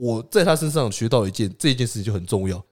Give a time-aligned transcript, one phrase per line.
[0.00, 2.64] 我在他身上学到一件，这一件事情就很重要，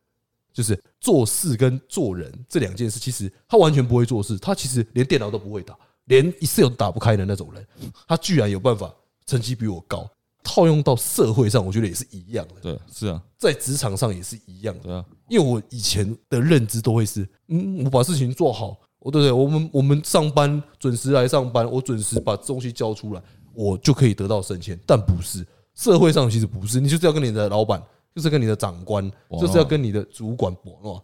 [0.51, 7.67] 就是做事跟做人这两件事，其实他完全不会做事，他其实连电脑都不会打，连 Excel 都打不开的那种人，
[8.07, 8.91] 他居然有办法
[9.27, 10.11] 成绩比我高。
[10.43, 12.55] 套用到社会上，我觉得也是一样的。
[12.63, 14.85] 对，是啊，在职场上也是一样的。
[14.85, 19.33] 对啊，因为我以前的认知都会是，嗯，我把事情做好，我对不对？
[19.33, 23.23] 我们我们上班准时来上班，我准时把东西交出来，
[23.53, 24.79] 我就可以得到升迁。
[24.87, 25.47] 但不是，
[25.79, 27.81] 社会上其实不是，你就是要跟你的老板，
[28.15, 29.09] 就是跟你的长官，
[29.41, 31.03] 就是要跟你的主管搏哦。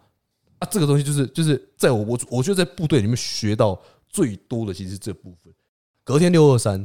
[0.58, 5.54] 啊，这个东西就是就是在我我我觉得在部队里面学到最多的，其实是这部分。
[6.02, 6.84] 隔天六二三。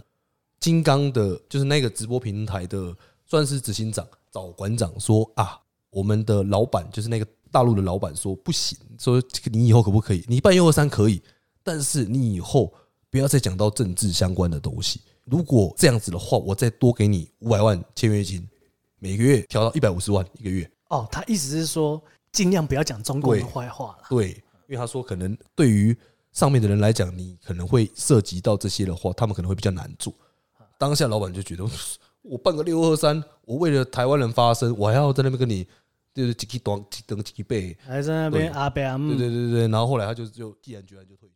[0.59, 2.93] 金刚的，就是那个直播平台的，
[3.25, 5.57] 算是执行长找馆长说啊，
[5.89, 10.21] 我们的老板就是那个大陆的老板说不行，说你以后可不可以？
[10.27, 11.21] 你办一二三可以，
[11.63, 12.73] 但是你以后
[13.09, 14.99] 不要再讲到政治相关的东西。
[15.29, 18.47] 如果这样子的话，我再多给你五百万签约金，
[18.97, 20.69] 每个月调到一百五十万一个月。
[20.89, 24.03] 哦，他意思是说尽量不要讲中国的坏话了。
[24.09, 24.31] 对，
[24.67, 25.95] 因为他说可能对于
[26.31, 30.13] 上面的人来讲，你可能会涉及到这些的话，他们可能会比较难做。
[30.77, 31.63] 当下老板就觉得，
[32.21, 35.67] 我办个六二三，我为了台湾人发声，我还要在那边跟你
[36.13, 41.28] 就是几几短几等几倍，还在那边阿贝阿姆，对对对对，然后后来他就就毅然决然就退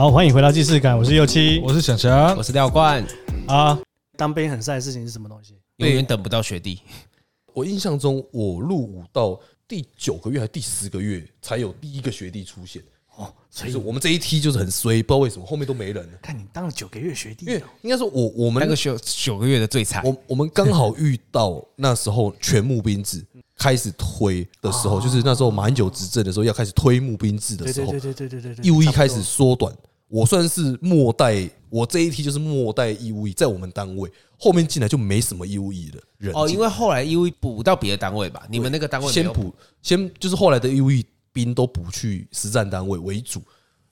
[0.00, 3.06] 好，欢迎回到既视感，我是右七，我是小强，我是廖冠
[3.46, 3.78] 啊。
[4.16, 5.52] 当兵很晒的事情是什么东西？
[5.76, 6.80] 永远等不到学弟。
[7.52, 12.82] 我印象中，我入伍到第九个月还是第十个月，才有第一个学弟出现。
[13.16, 16.18] 哦，所以我们这一梯就是很衰，不知道为什么后面都没人了。
[16.22, 20.02] 看你当了九个月学弟，因为应该说我我们那个九九个月的最惨。
[20.02, 23.22] 我我们刚好遇到那时候全募兵制
[23.54, 29.70] 开始推的时候，就是那时候马英九执政的时候要开始推募兵制的时候，对对对对对对，义务役开始缩短。
[30.10, 43.40] 我算是末代，我这一批就是末代义务役，在我们单位后面进来就没什么义务役的人哦，因为后来义务役补到别的单位吧，你们那个单位先补，先就是后来的义务役兵都补去实战单位为主，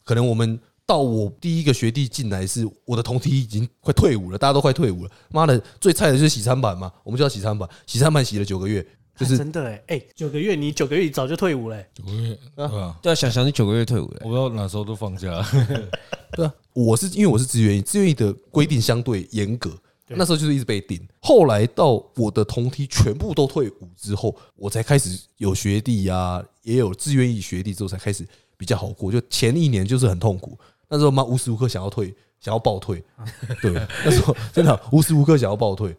[0.05, 8.85] 可能我们到我第一个学弟进来是我的同梯已经快退伍了，大家都快退伍了，妈的最菜的就是洗餐板嘛，我们就要洗餐板，洗餐板洗了九个月。
[9.19, 15.45] 就是真的哎哎，九个月你九个月早就退伍了，九个月啊，对啊，想想你九个月退伍了，我不知道哪时候都放假。
[16.33, 19.77] 对啊，我是因为我是自愿役，自愿役的规定相对严格，
[20.07, 21.01] 那时候就是一直被定。
[21.21, 28.25] 后来到我的同梯全部都退伍之后，我才开始有学弟呀，也有志愿役学弟之后才开始
[28.57, 29.11] 比较好过。
[29.11, 30.57] 就前一年就是很痛苦，
[30.89, 33.03] 那时候妈无时无刻想要退，想要暴退，
[33.61, 33.73] 对，
[34.05, 35.97] 那时候真的无时无刻想要暴退，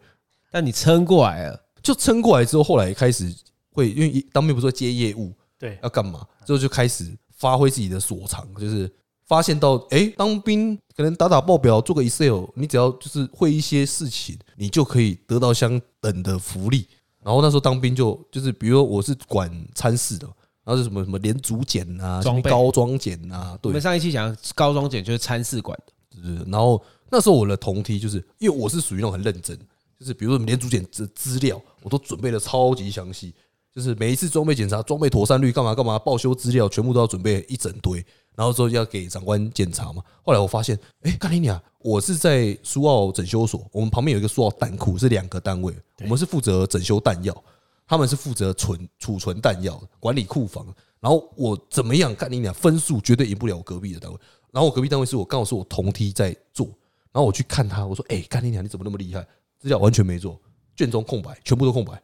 [0.50, 1.60] 但你撑过来了。
[1.82, 3.34] 就撑过来之后，后来开始
[3.72, 6.26] 会因为当兵不是说接业务，对，要干嘛？
[6.44, 8.90] 之后就开始发挥自己的所长，就是
[9.26, 16.86] 发现到，哎，当兵可能打打报表，做个 Excel，你只要就是会一些事情，你就可以得到相等的福利。
[17.22, 20.26] 然后那时候当兵就就是，比如说我是管参事的，
[20.64, 23.68] 然后是什么什么连组检啊，装高装检啊，对。
[23.70, 26.36] 我们上一期讲高装检就是参事管的，是。
[26.50, 29.58] 然后那时候我的同梯就是因为我是属于那种很认真。
[30.00, 33.34] 就是比如说，连组检的资料我都准备的超级详细，
[33.70, 38.02] 就是每一次装备检查、装备妥善率干嘛干嘛、报修资料全部都要准备一整堆，
[38.34, 40.02] 然后之后要给长官检查嘛。
[40.22, 41.62] 后来我发现，哎，干你娘！
[41.80, 47.44] 我是在苏澳整修所，我们旁边有一个苏澳弹库，是两个单位，我们是负责整修弹药，
[47.86, 50.66] 他们是负责存储存弹药、管理库房。
[50.98, 54.18] 然后我怎么样干你娘，分数绝对赢不了我隔壁的单位。
[54.50, 56.66] 然后我隔壁单位是我刚好是我同梯在做，
[57.12, 59.26] 然后我去看他，我说，哎，干你娘，你怎么那么厉害？
[59.60, 60.40] 资料完全没做，
[60.74, 62.02] 卷宗空白，全部都空白，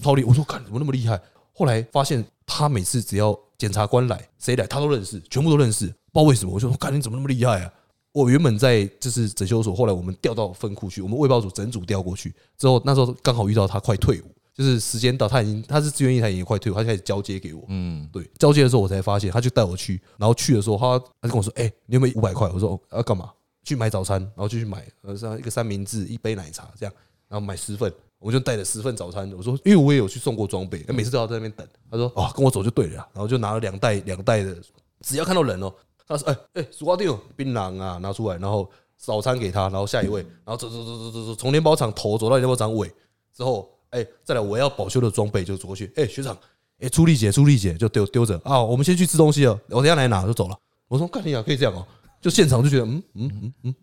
[0.00, 0.22] 超厉！
[0.22, 1.20] 我说，看怎么那么厉害？
[1.52, 6.54] 后来发现他每次只要检察官来，谁来他都认识，全部都认识，不知道为什么。
[6.54, 7.72] 我就说，看你怎么那么厉害啊？
[8.12, 14.24] 我原本在就是整修所，后来我们调到分库去，我们卫报组整组调过去之后，那时候刚好遇到他快退伍，
[14.54, 17.64] 就是时间到，他已经他是志愿役，他已经快退伍，他就开始交接给我。
[17.68, 22.48] 嗯，对，交接的时候我才发现，他就带我去，然后去的时候他他就跟我说，哎，你有没有五百块？
[22.48, 23.30] 我说要干嘛？
[23.68, 26.94] 去买早餐，然后就去买，呃，像一个三明治，一杯奶茶这样，
[27.28, 29.30] 然后买十份，我就带着十份早餐。
[29.36, 31.68] 我说，因为我也有去送过装备，每次都要在那边等。
[31.90, 33.06] 他说，哦，跟我走就对了。
[33.12, 34.56] 然后就拿了两袋两袋的，
[35.02, 35.70] 只要看到人哦，
[36.06, 38.66] 他说，哎哎，薯瓜丁、槟榔啊，拿出来，然后
[38.96, 42.90] 早餐给他，然后下一位，然后走走走走走走，从联保厂头走到联保厂尾
[43.36, 46.34] 之后，哎，再来我要保修的装备就走过去，哎，学长，
[46.80, 50.58] 哎，出力姐出力姐就丢丢着啊，我们先去吃东西了，我等下来拿就走了。
[50.88, 51.86] 我说，干你啊，可以这样哦。
[52.20, 53.74] 就现场就觉得嗯嗯嗯嗯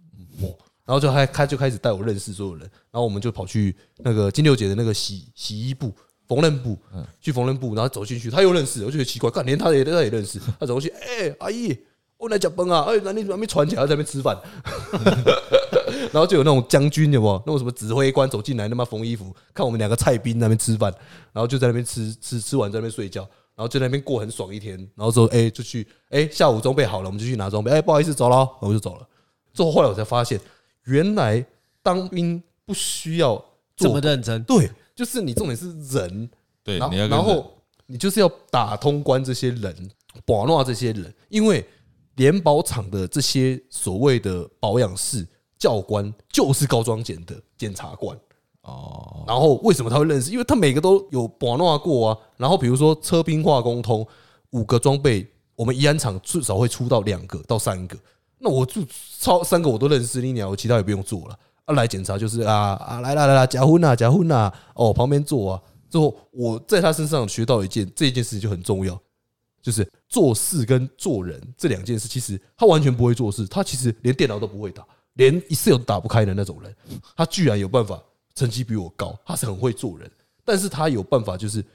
[0.41, 0.53] 嗯，
[0.85, 2.61] 然后就还开就开始带我认识所有人，
[2.91, 5.93] 然后我们就跑去那个金六姐的那个洗洗衣部
[6.27, 6.77] 缝纫部，
[7.21, 11.77] 去缝纫部，然后走进去，他又认识，我就觉得奇怪，干连他也他也认识，他走过去，哎，阿姨，
[12.17, 14.37] 我来加班啊，哎，那你还没传起来，在那边吃饭，
[16.11, 17.43] 然后就有那种将军有没有？
[17.45, 20.93] 那种什么指挥官走进来，他妈缝衣服，看我们两个菜兵那边吃饭，
[21.31, 29.07] 然后就在那边吃吃吃完在那边睡觉，然后就在那边过很爽一天，然后之后哎就去哎下午装备好了，我们就去拿装备，哎不好意思走了，然后我就走了。
[29.53, 30.39] 之后后来我才发现。
[30.87, 31.43] 原来
[31.81, 33.43] 当兵不需要
[33.75, 36.29] 这么认真，对，就是你重点是人，
[36.63, 37.51] 对，然后然后
[37.87, 39.75] 你就是要打通关这些人，
[40.27, 41.67] 把弄这些人，因为
[42.17, 48.15] 联保厂的这些所谓的保养室教官就是高装检的检察官
[48.65, 49.23] 哦。
[49.27, 50.31] 然后为什么他会认识？
[50.31, 52.17] 因为他每个都有把弄过啊。
[52.37, 54.05] 然后比如说车兵化工通
[54.51, 57.97] 五个装备，我们宜安厂至少会出到两个到三个。
[58.37, 58.81] 那我就
[59.19, 61.73] 超三个我都认识，你鸟我其他也不用做了啊！
[61.73, 64.51] 来检查就是啊啊，来来来来，结婚呐，结婚呐！
[64.75, 65.61] 哦，旁边坐啊。
[65.89, 68.99] 之后我在他身上学到一件，这一件事情就很重要，
[69.61, 76.75] 就是做事跟做人这两件事，其实他完全不会做事，他其实连电脑都不会打，连 Excel 都打不开的那种人，
[77.15, 77.99] 他居然有办法
[78.35, 80.09] 成绩比我高，他是很会做人，
[80.43, 81.65] 但是他有办法就是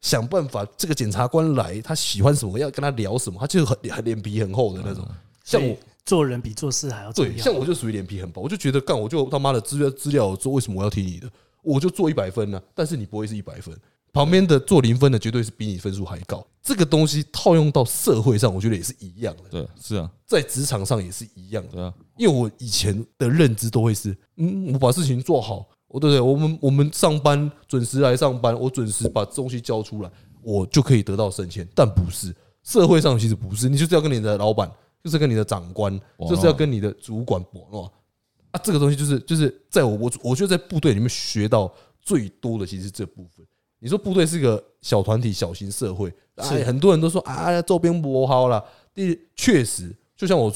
[0.00, 5.04] 想办法，这个检察官来，他喜欢什么，要跟他聊什么，他就是很很脸皮很厚的那种，
[5.44, 5.76] 像我。
[6.02, 7.30] 做人比做事还要重要。
[7.30, 11.30] 对，像我就属于脸皮很薄，我就觉得干，我就他妈的资料资料做，为什么我要听你的？
[11.62, 13.76] 我就做一百分呢，但是你不会是一百分，
[14.12, 16.44] 旁边的做零分的绝对是比你分数还高。
[16.62, 19.42] 这个东西套用到社会上，我觉得也是一样的。
[19.50, 21.72] 对，是啊，在职场上也是一样的。
[21.72, 30.10] 对啊，因为我以前的认知都会是，嗯，我把事情做好，我对对，我们我们上班准时来上班，我准时把东西交出来，
[30.42, 31.68] 我就可以得到升迁。
[31.74, 34.70] 但不是，社会上其实不是，你就是要跟你的老板。
[35.02, 35.98] 就是跟你的长官，
[36.28, 37.90] 就是要跟你的主管搏弄
[38.50, 38.60] 啊！
[38.62, 41.72] 这个东西就是就是在我我我觉得在部队里面学到
[42.02, 43.42] 最多的，其实是这部分。
[43.78, 48.62] 你说部队是个小团体、小型社会，是很多人都说啊，周边不好了。
[48.94, 50.52] 第确实，就像我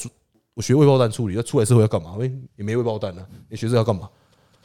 [0.52, 2.14] 我学未爆弹处理，要出来社会要干嘛？
[2.56, 3.26] 也没未爆弹呢。
[3.48, 4.10] 你学这要干嘛？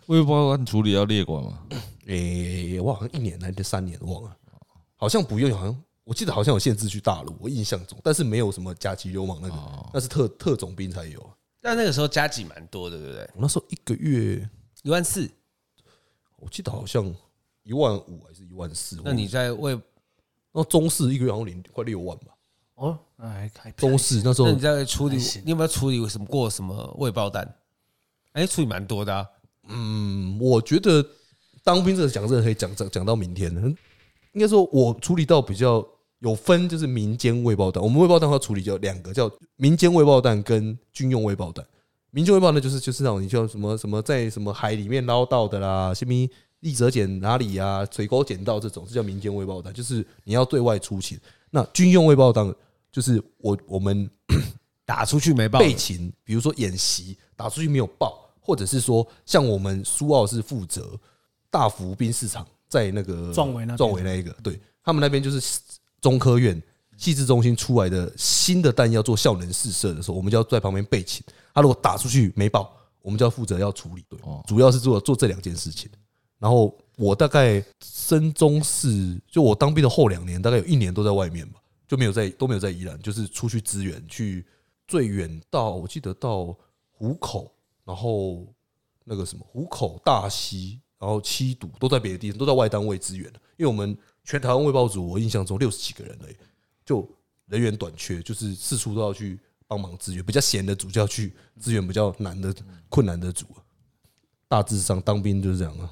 [0.10, 1.60] 未爆弹处理要列管吗？
[2.08, 4.36] 诶，我好像一年还是三年忘了，
[4.96, 5.84] 好像不用，好像。
[6.04, 9.56] 我记得好像有限制去大陆，我印象中，但是没有什么甲级流氓那个，
[9.94, 11.24] 那是特特种兵才有。
[11.62, 13.22] 但那个时候加级蛮多的，对不对？
[13.36, 14.50] 我那时候一个月
[14.82, 15.30] 一万四，
[16.38, 17.06] 我记得好像
[17.62, 19.00] 一万五还是一万四。
[19.06, 19.80] 那你在为
[20.52, 22.34] 那中士一个月好像领快六万吧？
[22.74, 27.48] 哦，那还还中士那时候那你在处理，你有没有处理什么过什么未爆弹？
[28.32, 29.28] 哎，处理蛮多的啊。
[29.70, 31.06] 嗯，我觉得
[31.64, 33.52] 当兵这个讲这个可以讲讲讲到明天。
[34.34, 35.86] 应该说，我处理到比较。
[36.22, 41.66] 有分就是民间未爆弹，我们未爆弹要处理叫两个，叫民间未爆弹跟军用未爆弹。
[42.12, 46.12] 民间未爆弹就是就是那种你叫什么什么在什么海里面捞到的啦，什么
[46.60, 51.18] 立泽捡哪里啊，水沟捡到这种，这叫民间未爆弹，就是你要对外出勤。
[51.52, 52.54] 那军用未爆弹
[52.92, 54.10] 就是我我们
[54.86, 61.00] 打出去没爆，备勤，比如说演习打出去没有爆，或者是说像我们苏澳是负责
[61.50, 65.60] 大福兵市场在那个壮围那壮围那一个，对他们那边就是。
[66.02, 66.64] 中科院
[66.96, 71.22] 技术中心出来的新的弹药做效能试射的时候，我们就要在旁边备勤。
[71.54, 74.06] 他如果打出去没爆，我们就要负责要处理。
[74.08, 75.92] 对，主要是做做这两件事情。
[76.38, 84.46] 然后我大概升中士，就我当兵的后两年，大概有一年都在外面吧，就没有在都没有在宜兰，就是出去支援，去
[84.88, 86.56] 最远到我记得到
[86.92, 87.52] 湖口，
[87.90, 88.46] 然后
[89.04, 93.26] 那个什么湖口、大溪，然后七堵都在别的地方，都在外单位支援，
[93.58, 93.98] 因为我们。
[94.26, 96.36] 全台湾卫报组，我印象中六十几个人而已，
[96.86, 97.10] 就
[97.48, 100.24] 人员短缺，就是四处都要去帮忙支援。
[100.24, 102.54] 比较闲的组就要去支援比较难的、
[102.90, 103.48] 困难的组。
[104.48, 105.92] 大致上当兵就是这样啊。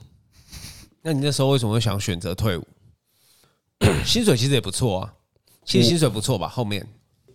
[1.01, 2.67] 那你那时候为什么会想选择退伍？
[4.05, 5.15] 薪水其实也不错啊，
[5.65, 6.47] 其实薪水不错吧？
[6.47, 6.87] 后面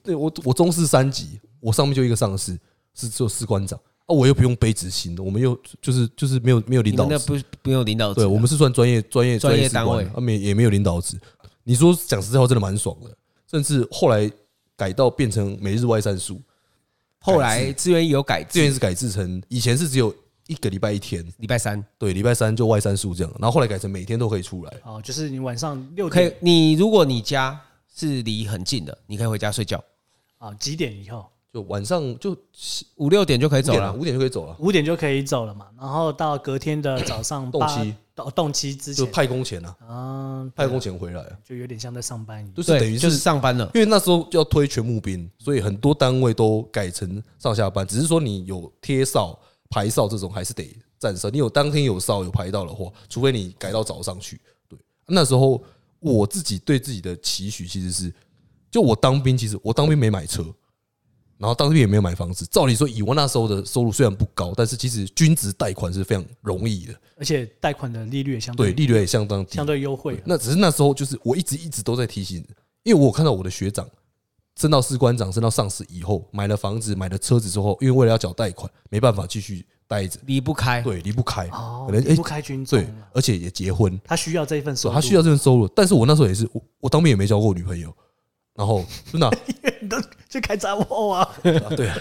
[0.04, 2.56] 对我我中士三级，我上面就一个上士
[2.94, 3.80] 是做士官长。
[4.06, 11.18] 啊，我又不用背执行的，我们又就是就是没有没有领导，那不不用领导，对我们是算专业专业专业单位，啊没也没有领导职。
[11.64, 13.16] 你说讲实在话，真的蛮爽的。
[13.48, 14.30] 甚至后来
[14.74, 16.40] 改到变成每日外散术，
[17.18, 20.12] 后来志愿有改，志愿是改制成以前是只有
[20.46, 24.72] 一个礼拜一天，礼拜三对，礼拜三就外散术这样，然后后来改成每天都可以出来。
[24.84, 27.60] 哦，就是你晚上六点可以，你如果你家
[27.94, 29.84] 是离很近的，你可以回家睡觉。
[30.38, 31.26] 啊，几点以后？
[31.52, 32.34] 就晚上就
[32.96, 35.66] 五六点就可以走了，五点就可以走了，五点就可以走了嘛。
[35.78, 42.54] 然后到隔天的早上动期动动期之前就派工钱啊，啊，派工钱回来啊，就有点像在上班一样。
[42.54, 51.28] 就是等于就是上班了，因为那时候要推全募兵，所以很多单位都改成上下班，只是说你有贴哨、排哨这种还是得站哨。
[51.28, 54.40] 你有当天有哨有排到的话，除非你改到早上去。
[54.70, 55.62] 对，那时候
[56.00, 58.14] 我自己对自己的期许其实是，
[58.70, 60.42] 就我当兵，其实我当兵没买车。
[61.42, 62.46] 然后当兵也没有买房子。
[62.46, 70.22] 照理说，以我那时候的收入虽然不高，但是其实均值贷款是非常容易的，而且贷款的利率也相对对利率也相当低，相对优惠。
[70.24, 72.46] 那只是那时候就是我一直一直都在提醒，
[72.84, 73.84] 因为我有看到我的学长
[74.56, 80.80] 升到士官长、升到上士以后，买了房子、买了车子之后，因为为了要缴贷款，没办法继续待着，离不开。
[80.80, 85.66] 对，离不开，哦，可能离不开军中，对，而且也结婚，他需要这一份收入，他需要这份收入。
[85.66, 87.92] 但是我那时候也是，我我当兵也没交过女朋友。
[88.54, 89.30] 然后真的，
[89.80, 89.88] 你
[90.32, 91.28] 都去开杂货啊？
[91.42, 91.98] 对啊，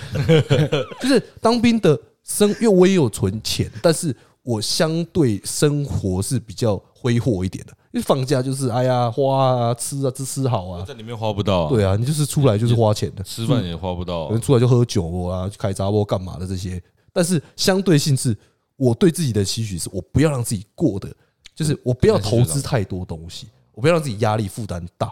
[1.02, 7.74] 就是当兵的生，因为我也有存钱，但是我相对生活是比较挥霍一点的。
[7.94, 11.68] 因为放假就是哎呀花啊吃啊吃吃好啊，在里面花不到。
[11.68, 16.82] 对啊，你就是出来就是花钱的，吃饭也花不到，可能出来就喝酒啊，去开杂货干嘛的这些。
[17.12, 18.34] 但是相对性是，
[18.78, 21.14] 我对自己的期许是我不要让自己过的，
[21.54, 25.08] 就是我不要投资太多东西，我不要让自己压力负担大。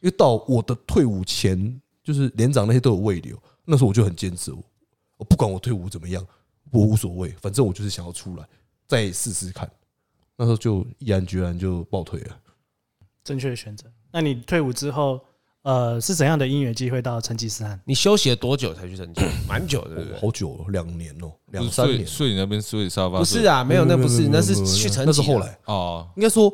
[0.00, 4.52] 因为到我的退伍前，就是连长那些都有胃瘤，那时候我就很坚持，
[5.16, 6.26] 我不管我退伍怎么样，
[6.70, 8.48] 我无所谓，反正我就是想要出来
[8.86, 9.70] 再试试看。
[10.36, 12.36] 那时候就毅然决然就爆退了，
[13.22, 13.84] 正确的选择。
[14.10, 15.20] 那你退伍之后，
[15.62, 17.78] 呃，是怎样的因缘机会到成吉思汗？
[17.84, 19.20] 你休息了多久才去成吉？
[19.46, 20.18] 蛮久的，对不对？
[20.18, 22.06] 好久了，两年哦，两三年。
[22.06, 23.18] 睡你那边睡沙发？
[23.18, 25.06] 不是啊，没有，那不是，那是去成吉。
[25.06, 26.50] 那是后来哦，应该说。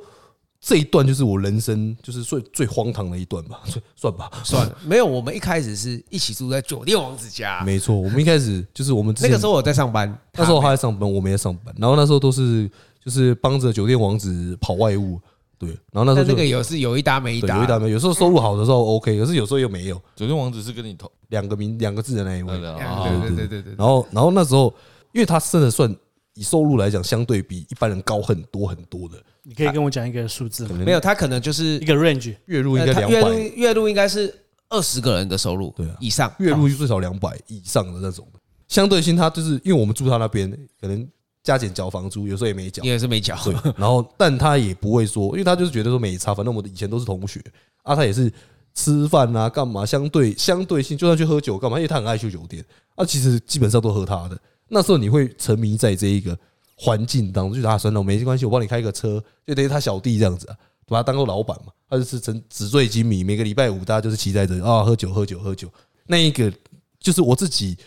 [0.67, 3.61] 这一段就是我人生就是最最荒唐的一段吧，
[3.95, 4.77] 算吧，算了。
[4.85, 7.63] 没有，我们一开始是一起住在酒店王子家。
[7.63, 11.73] 没错，我们一开始就是我们那个时候我在上班，那时候他在上班，我没在上班。
[11.79, 12.69] 然后那时候都是
[13.05, 15.21] 就是帮着酒店王子跑外务，
[15.57, 15.69] 对。
[15.93, 17.89] 然后那时候那个有是有一搭没一搭，有一搭没。
[17.91, 19.95] 有时候收入好的时候 OK，可是有时候又没有。
[20.17, 23.75] 酒店王子是跟你同两个名两个字的那一位，对对对对对。
[23.79, 24.75] 然后然后那时候，
[25.13, 25.95] 因为他真的算
[26.37, 29.17] 以收入来讲，相对比一般人高很多很多的。
[29.43, 30.77] 你可以跟我讲一个数字吗？
[30.85, 34.33] 没有，他可能就是一个 range，月入应该两百，月入月入应该是
[34.69, 38.27] 二十个人的收入，对啊，以上月入最少两百以上的那种。
[38.69, 40.51] 相对性，他就是因为我们住他那边，
[40.81, 41.09] 可能
[41.43, 43.39] 加减缴房租，有时候也没缴，也是没缴。
[43.45, 47.41] 对，然后但他也不会说，因为他就是觉得说没差，反正我们以前都是同学
[47.85, 48.31] 啊，他也是
[48.75, 52.65] 吃饭啊干嘛，相对相对性，就算去喝酒干嘛，因为他很爱去酒店
[52.97, 54.37] 啊，其实基本上都喝他的。
[54.69, 56.37] 那时候你会沉迷在这一个。
[56.79, 60.57] 环境当中就打算了，没关系，我帮你开个车，就等于他小弟这样子啊，
[60.87, 61.73] 把他当做老板嘛。
[61.89, 65.73] 他就是成纸醉金迷，每个礼拜五大家就是骑在这啊，喝酒喝酒喝酒。
[66.07, 66.53] 那一个
[67.01, 67.79] 就是我自己，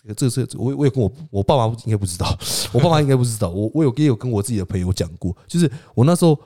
[0.00, 2.38] 这个这是我我也跟我我爸妈应该不知道，
[2.72, 3.48] 我爸妈应该不知道。
[3.48, 6.38] 我我有也有跟我自己的朋友讲过，就是我那时候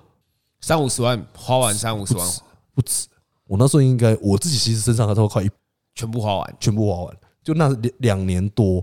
[0.62, 2.26] 三五十万花完三五十万
[2.74, 3.06] 不止，
[3.46, 5.50] 我那时候应该我自己其实身上还都快一
[5.94, 8.82] 全部花完，全部花完，就那两两年多。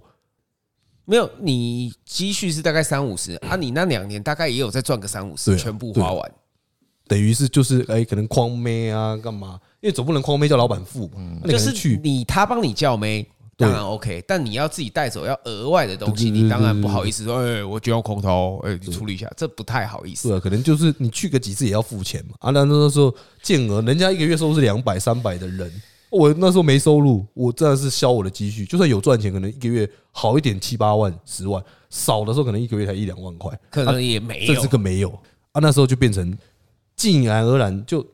[1.05, 6.31] 没有，你积蓄是大概三五十啊，你那两年大概也有再赚个三五十，全部花完，
[7.07, 9.59] 等于是就是哎，可能框妹啊，干嘛？
[9.81, 20.29] 因为总不能框妹叫老板付嘛，就是去你他帮你叫妹，当然 OK，但你要自己带走要额外的东西，你当然不好意思说，哎，我就要空投，哎，你处理一下，这不太好意思。
[20.29, 22.35] 对啊，可能就是你去个几次也要付钱嘛。
[22.39, 25.71] 啊，那那时候建额，人家一个月收入是两百、三百的人。
[26.15, 28.65] 我那时候没收入，我真的是消我的积蓄。
[28.65, 35.09] 就算有赚钱，可能一个月好一点七八万、十万，少的时候可能一个月才一两万块，可能也没有，这个没有
[35.51, 35.59] 啊。
[35.59, 36.37] 那时候就变成，
[36.95, 38.05] 自然而然就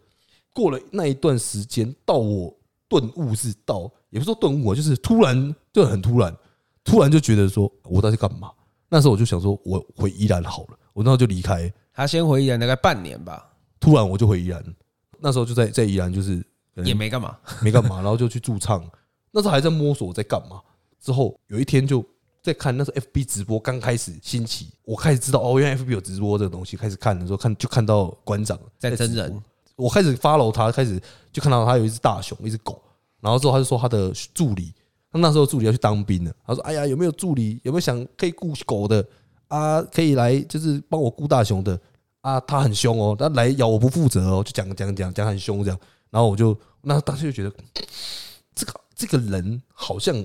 [0.51, 2.51] 过了那一段时间，到我
[2.89, 6.35] 顿悟是到，也不是说顿悟啊，就是突然就很突然，
[6.83, 8.49] 突然就觉得说我到底干嘛？
[8.89, 11.71] 那时候我就想说，我回宜兰好了，我那时候就离开。
[11.93, 13.47] 他先回宜兰大概半年吧，
[13.79, 14.63] 突然我就回宜兰，
[15.19, 16.43] 那时候就在在宜兰就是。
[16.75, 18.83] 也没干嘛，没干嘛，然后就去驻唱。
[19.31, 20.61] 那时候还在摸索我在干嘛。
[20.99, 22.03] 之后有一天就
[22.43, 26.77] 在看，那时候 FB 直播刚开始兴起，我开始知道哦，原来 FB 有直播这个东西。
[26.77, 29.41] 开始看的时候，看就看到馆长在真人。
[29.75, 31.01] 我开始 follow 他，开始
[31.31, 32.81] 就看到他有一只大熊，一只狗。
[33.19, 34.73] 然后之后他就说他的助理，
[35.11, 36.33] 他那时候助理要去当兵了。
[36.45, 37.59] 他说：“哎呀，有没有助理？
[37.63, 39.03] 有没有想可以雇狗的
[39.47, 39.81] 啊？
[39.83, 41.79] 可以来就是帮我雇大熊的
[42.21, 42.39] 啊？
[42.41, 45.79] 他很凶哦，他来咬我不负责哦，就讲讲讲讲很凶这样。”
[46.11, 47.51] 然后我就那当时就觉得，
[48.53, 50.23] 这个这个人好像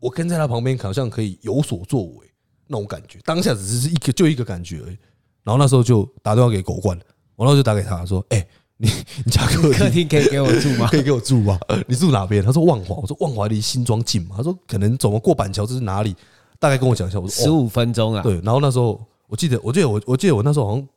[0.00, 2.30] 我跟在他旁边，好像可以有所作为
[2.66, 3.18] 那种感觉。
[3.24, 4.96] 当下只是一个就一个感觉而已。
[5.42, 6.98] 然后那时候就打电话给狗冠，
[7.36, 8.46] 我然后就打给他说：“哎，
[8.78, 8.90] 你
[9.24, 10.86] 你家客客厅可以给我住吗？
[10.90, 11.58] 可以给我住吗？
[11.86, 16.16] 你住哪边？”他说：“万华。”我说：“万华离新庄近吗？”他说：“可能怎么过板桥这是哪里？
[16.58, 18.40] 大概跟我讲一下。”我说：“十五分钟啊。”对。
[18.42, 20.88] 然后那时候我记得，我记得我我记得我那时候好像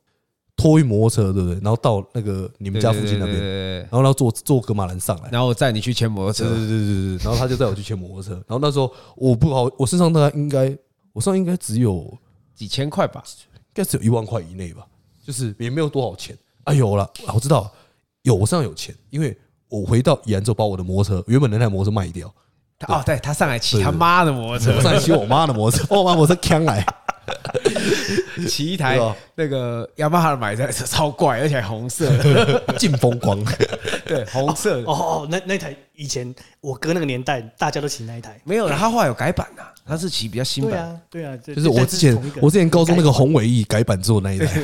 [0.60, 1.54] 拖一摩托车，对不对？
[1.62, 3.38] 然后到那个你们家附近那边，
[3.78, 10.76] 然后然后坐坐格马兰上来，然后我载你去牵摩托车，对对对对对，然后他就带我去牵摩托车，然后那时候我不好，我身上大概应该
[11.14, 12.12] 我身上应该只有
[12.54, 13.22] 几千块吧，
[13.54, 14.86] 应该只有一万块以内吧，
[15.24, 16.36] 就是也没有多少钱。
[16.64, 17.70] 啊，有了，我知道
[18.22, 19.34] 有，我身上有钱，因为
[19.70, 22.30] 我回到宜兰之后把我的摩托车原本那台摩托车卖掉。
[22.88, 26.82] 哦，对他上来骑他妈的摩托车，我上来骑我妈的摩托车，我妈摩托车扛来。
[28.48, 28.98] 骑一台
[29.34, 32.10] 那个雅马哈的买车超怪，而且还红色，
[32.78, 33.42] 劲风光。
[34.06, 34.80] 对，红色。
[34.82, 38.40] 哦哦，那那台以前我哥那个年代，大家都骑那一台。
[38.44, 41.00] 没有，他后来有改版呐，他是骑比较新版。
[41.10, 44.60] 对啊，对啊，就是我之前我之前高中那个宏伟翼改版之后那一台，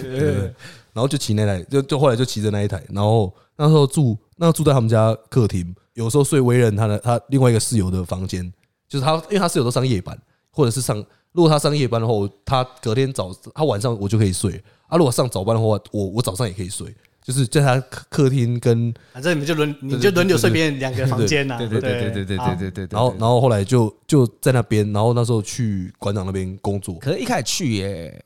[0.93, 8.53] 然后就骑那台，就就后来就骑着那一台，然后那时候住那住在他们家客厅，有时候睡威人他的他另外一个室友的房间，
[8.89, 10.19] 就是他因为他室友都上夜班，
[10.51, 11.05] 或者是上。
[11.37, 12.15] 如果他上夜班的话，
[12.47, 14.97] 他隔天早他晚上我就可以睡啊。
[14.97, 16.87] 如果上早班的话，我我早上也可以睡，
[17.23, 17.79] 就是在他
[18.09, 21.59] 客厅跟反正你们就轮你就轮流睡别人两个房间呐。
[21.59, 22.89] 对对对对对对对对对。
[22.91, 26.95] 然后然后后来就就在那边，然后那时候去馆长那边工作。
[26.95, 28.25] 可是一开始去也，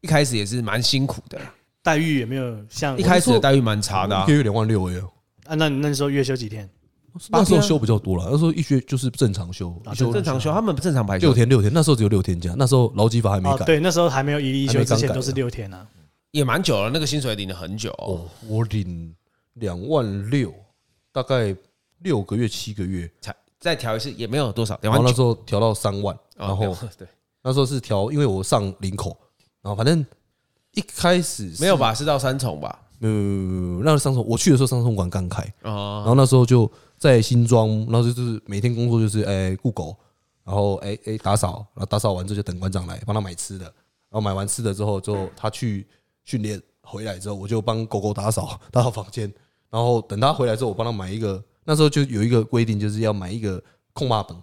[0.00, 1.38] 一开始也是蛮辛苦的，
[1.82, 4.94] 待遇也没有像一开始的待遇蛮差的，一个月两万六哎。
[5.44, 6.66] 啊，那那时候月休几天？
[7.30, 15.86] 那时候休比较多了，那时候一学就是正常休，正常休，他们不正常排六天六天，那时候只有六天假，那时候劳基法还没改，对，那时候还没有一例一休之前都是六天啊，
[16.30, 17.92] 也蛮久了，那个薪水领了很久，
[18.48, 19.14] 我领
[19.54, 20.52] 两万六，
[21.12, 21.54] 大概
[22.00, 23.10] 六个月七个月。
[23.20, 27.08] 才再调一次，也没有多少，然后那时候调到三万，然后对，
[27.42, 29.16] 那时候是调，因为我上林口，
[29.62, 30.04] 然后反正
[30.72, 32.82] 一开始没有吧，是到三重吧。
[32.98, 39.96] 没有没有没有，那个商场我去的时候，商场馆刚开，然后那时候就在新庄，然后就是每天工作就是哎雇狗，
[40.44, 45.86] 然后哎哎打扫，然后打扫完之后就等馆长来帮他买吃的，然后买完吃的之后，之后他去
[46.24, 49.32] 训练回来之后，我就帮狗狗打扫打扫房间，
[49.70, 53.62] 然后等他回来之后，我帮他买一个，那时候就有一个规定，就是要买一个
[53.92, 54.36] 控骂本，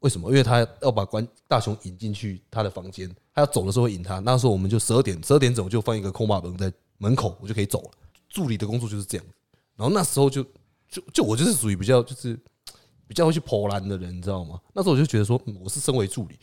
[0.00, 0.28] 为什么？
[0.30, 6.72] 因为他要把关大雄引进去他的房间，他要走的时候会引他，那时候我们就十二点十二点整我就放一个控骂本在。
[7.00, 7.90] 门口我就可以走了。
[8.28, 9.24] 助理的工作就是这样。
[9.76, 10.44] 然后那时候就
[10.88, 12.38] 就就我就是属于比较就是
[13.06, 14.60] 比较会去破烂的人，你知道吗？
[14.74, 16.38] 那时候我就觉得说，我是身为助理，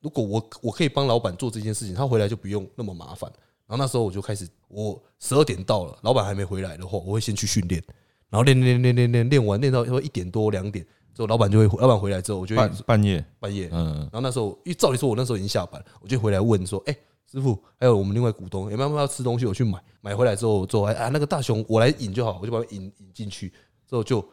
[0.00, 3.30] 如果我我可以帮老板做这件事情，他回来就不用那么麻烦。
[3.66, 7.82] 然后那时候我就开始，我十二点到了，老板还没回来的话，我会先去训练，
[8.30, 16.96] 然后练练练练练练完练到一点多两点之后，老板就会老板回来之后，我就半半夜半夜，嗯，然后那时候因为照理说，我那时候已经下班，我就回来问说，哎。
[17.24, 19.46] 师傅，还有我们另外股东，有没有要吃东西？
[19.46, 23.50] 我去买，买回来之后，之后啊，那个大熊我来引就好，我就把它引引进去，
[23.92, 24.26] 之后就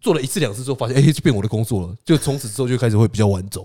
[0.00, 1.96] 做了一次两次之后，发现哎，就变我的工作了。
[2.04, 3.64] 就从此之后就开始会比较晚走，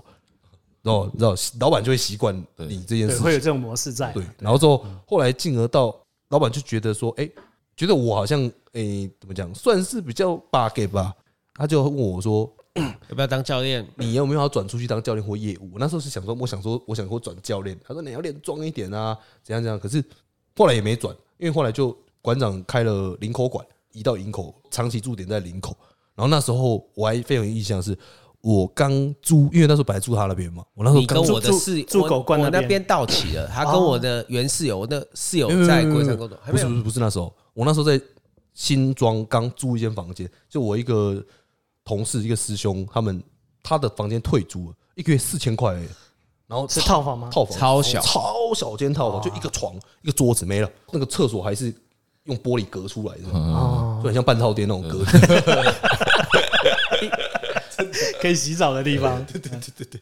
[0.84, 4.12] 然后你知道，老板就会习惯你这件事，会有这种模式在。
[4.14, 5.96] 对，然后之后后来进而到
[6.30, 7.28] 老板就觉得说，哎，
[7.76, 11.14] 觉得我好像哎，怎么讲，算是比较 bug 吧，
[11.56, 12.54] 他就问我说。
[13.10, 13.84] 要不要当教练？
[13.96, 15.72] 你有没有要转出去当教练或业务？
[15.74, 17.76] 我那时候是想说，我想说，我想说转教练。
[17.84, 19.80] 他说你要练壮一点啊，怎样怎样。
[19.80, 20.04] 可是
[20.56, 23.66] 后来也没转，因为后来就馆长开了林口馆，
[23.98, 25.76] 移到林口，长期驻点在林口。
[26.16, 27.98] 然后那时候我还非常有印象，是
[28.42, 30.64] 我刚租，因为那时候本来住他那边嘛。
[30.74, 36.38] 我那时候跟我的室住狗馆那边到期了，他跟我的原室友，我的室友在龟山工作。
[36.46, 38.00] 不是不是不是那时候，我那时候在
[38.54, 41.24] 新庄刚租一间房间，就我一个。
[41.88, 43.24] 同事一个师兄，他们
[43.64, 45.74] 他的房间退租了，一个月四千块，
[46.46, 47.30] 然后是套房吗？
[47.32, 51.74] 套房超小，超小间套房，就一个床，一个桌子没了，那个厕所还是
[52.28, 55.04] 用玻璃隔出来的，就很像半套店那种隔，
[58.22, 59.26] 可以洗澡的地方。
[59.26, 60.00] 对对对对对。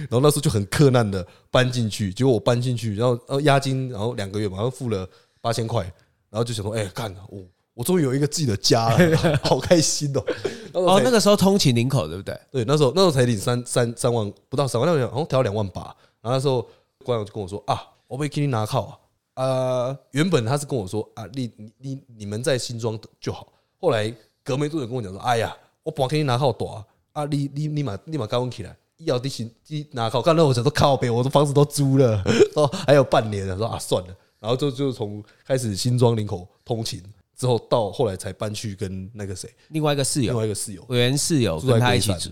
[0.00, 5.08] 然后那时候就很克难的搬进去，结果我搬进去，然后呃押金，然后两个月马上付了
[5.40, 5.82] 八千块，
[6.30, 7.40] 然后就想说，哎，干了我。
[7.76, 10.24] 我终于有一个自己的家了，好开心哦！
[10.72, 12.34] 哦，那个时候通勤领口对不对？
[12.50, 15.82] 对，那时候那时候才领三三三万不到三万，那时候好像调两万八。
[16.22, 16.66] 然后那时候
[17.04, 18.96] 馆长就跟我说啊，我被给你拿靠啊。
[19.36, 23.50] 呃，原本他是跟我说啊，你你你你们在新庄就好。
[23.78, 30.20] 后来隔没多久跟我讲说，哎呀，我帮给你拿靠多啊，你你你马立马高起来，要地新地拿靠。
[30.20, 32.22] 刚才我想说靠北，我的房子都租了，
[32.52, 37.02] 说 还有半年了，说啊算了，然后就就从开始新庄林口通勤。
[37.36, 42.30] 之后到后来才搬去跟那个谁，另外一个室友，另外一个室友，原室友跟他一起住。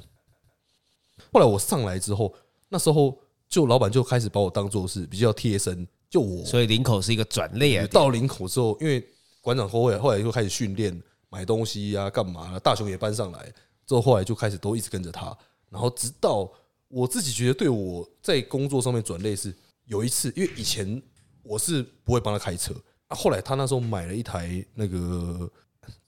[1.30, 2.32] 后来我上来之后，
[2.70, 3.14] 那时候
[3.46, 6.44] 就老板就开始把我当做是比较贴身，就我。
[6.44, 7.84] 所以林口是一个转捩。
[7.88, 9.04] 到林口之后，因为
[9.40, 12.56] 馆长后来后来就开始训练买东西啊，干嘛？
[12.60, 13.52] 大雄也搬上来
[13.84, 15.36] 之后，后来就开始都一直跟着他。
[15.68, 16.48] 然后直到
[16.86, 19.52] 我自己觉得对我在工作上面转类是
[19.86, 21.02] 有一次，因为以前
[21.42, 22.72] 我是不会帮他开车。
[23.08, 25.50] 后来他那时候买了一台那个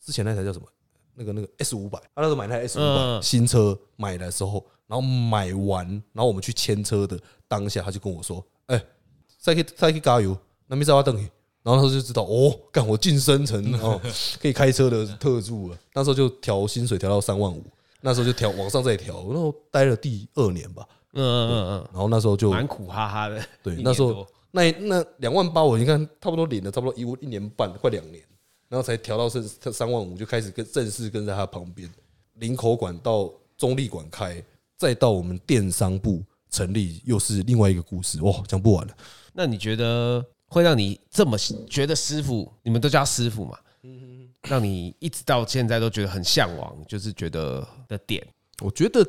[0.00, 0.66] 之前那台叫什么？
[1.18, 8.84] 那个那个 S 五百，他那时候买那台 S 五百新车买的时候，然后买完，然后我们去牵车的当下，他就跟我说：“哎，
[9.46, 11.28] 再去再去加油，那边再挖等你。”
[11.62, 14.00] 然后他就知道哦，干我晋升成 哦
[14.40, 15.78] 可以开车的特助了。
[15.94, 17.62] 那时候就调薪水调到三万五，
[18.00, 20.86] 那时候就调往上再调，然后待了第二年吧。
[21.12, 23.40] 嗯嗯嗯嗯，然后那时候就蛮苦哈哈的。
[23.62, 28.22] 对，那时候那那两万八，我应该差不多领了差不多一一年半，快两年。
[28.68, 31.88] 然后才调到剩三万五，就开始跟正式跟在他旁边，
[32.34, 34.42] 林口馆到中立馆开，
[34.76, 38.96] 再到我们电商部成立，又是另外一个故事哇，讲不完了。
[39.32, 41.36] 那你觉得会让你这么
[41.68, 43.58] 觉得师傅，你们都叫师傅嘛？
[43.82, 48.26] 嗯，让你一直到现在都觉得很向往，就是觉得的点。
[48.62, 49.06] 我觉得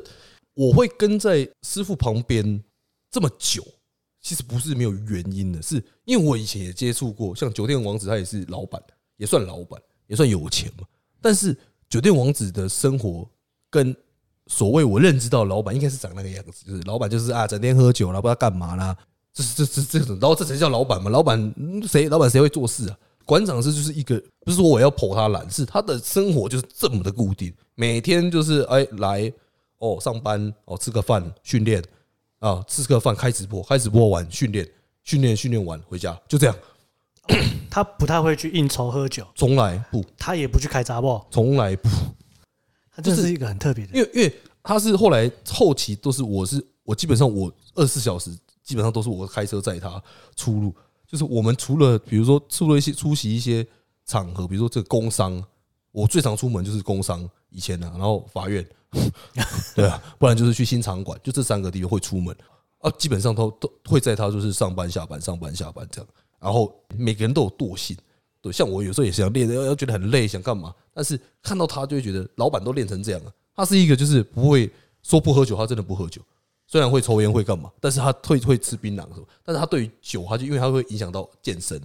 [0.54, 2.62] 我会跟在师傅旁边
[3.10, 3.64] 这么久，
[4.20, 8.82] 其实不是没有原因的，是因为我以前也接触过，像酒店王子，他也是老板。
[9.18, 10.86] 也算老板，也算有钱嘛。
[11.20, 11.58] 但是
[11.90, 13.28] 酒店王子的生活
[13.68, 13.92] 跟
[14.48, 18.96] 所谓我认知到老板应该是长那个样子，就是老板就是啊，整天喝酒了，不知道干嘛啦。
[19.32, 21.08] 这是这这这种，然后这才叫老板嘛？
[21.10, 21.54] 老板
[21.86, 22.08] 谁？
[22.08, 22.98] 老板谁会做事啊？
[23.24, 29.32] 馆长是就是一个，不是说我要捧他懒，是他的生活就是这么的固定，每天就是哎来
[29.78, 31.80] 哦上班哦吃个饭训练
[32.40, 34.66] 啊吃个饭开直播开直播完训练
[35.04, 36.56] 训练训练完回家就这样。
[37.70, 40.02] 他不太会去应酬喝酒，从来不。
[40.16, 41.88] 他也不去开杂报，从来不。
[42.98, 50.02] 他就是一个很特别的，因为因为他是后来后期都是我是我基本上我二十四小时基本上都是我开车载他
[50.34, 50.74] 出入，
[51.06, 53.64] 就是我们除了比如说出了一些出席一些
[54.04, 55.40] 场合，比如说这个工商，
[55.92, 58.66] 我最常出门就是工商以前呢，然后法院，
[59.76, 62.36] 对啊，不然就是去新场馆，就这三个地方会出门。
[62.80, 66.08] 啊，基本上都都会载他就是上班下班上班下班这样。
[66.40, 67.96] 然后每个人都有惰性，
[68.40, 70.74] 对，像我有时候也是想练，要要觉得很累，想干嘛？
[70.94, 73.32] 但是看到他就会觉得，老板都练成这样了。
[73.54, 74.70] 他是一个就是不会
[75.02, 76.22] 说不喝酒，他真的不喝酒。
[76.66, 79.26] 虽然会抽烟会干嘛，但是他会会吃槟榔什么。
[79.42, 81.80] 但是他对于酒，他就因为他会影响到健身，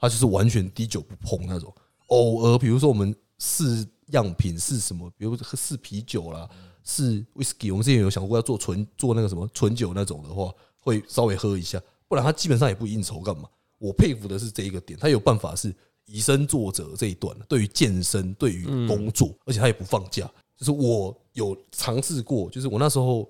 [0.00, 1.72] 他就是完全滴酒不碰那种。
[2.06, 6.48] 偶尔比如说我们试样品试什么，比如试啤酒啦，
[6.82, 13.48] 试 whisky，我们之前有想过要做纯做那个什么纯酒那种的话，会稍微喝一下，不然他基本上也不应酬干嘛。
[13.78, 15.74] 我佩服的是这一个点，他有办法是
[16.12, 17.34] 以身作则这一段。
[17.48, 20.30] 对于健身，对于工作，而且他也不放假。
[20.56, 23.28] 就是我有尝试过，就是我那时候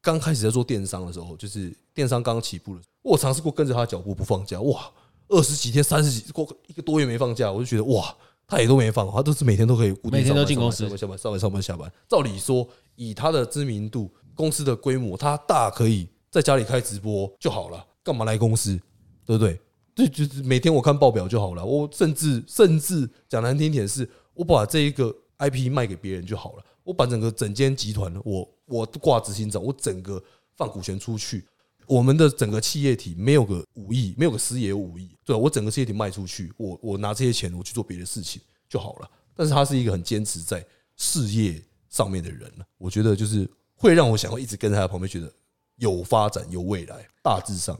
[0.00, 4.58] 刚开始在做电商的时候，就是电商刚起步了，我尝试过跟着他脚步不放假。
[4.62, 4.90] 哇，
[5.28, 8.16] 二十几天、三十几过一个多月没放假，我就觉得哇，
[8.46, 11.92] 他也都没放，他都是每天都可以固定每天都进公司上班、上班、上班、下班。
[12.08, 12.66] 照理说，
[12.96, 18.80] 以他的知名度、公司的规模，他大可以在家里开直播就好了，干嘛来公司？
[19.24, 19.60] 对不对？
[19.94, 21.64] 对，就是每天我看报表就好了。
[21.64, 26.64] 我甚至甚至讲难听点是，我把这一个 IP 卖给别人就好了。
[26.82, 30.22] 我把整个整间集团，我我挂执行长，我整个
[30.56, 31.44] 放股权出去，
[31.86, 39.10] 我们的整个企业体没有个五亿，没有个师爷有五亿，对，我整个企业体卖出去，我我拿这些钱我去做别的事情就好了。
[39.34, 40.64] 但是他是一个很坚持在
[40.96, 45.32] 事业上面的人，我觉得就是会让我想要一直跟在他旁边，觉得
[45.76, 47.78] 有发展有未来，大致上。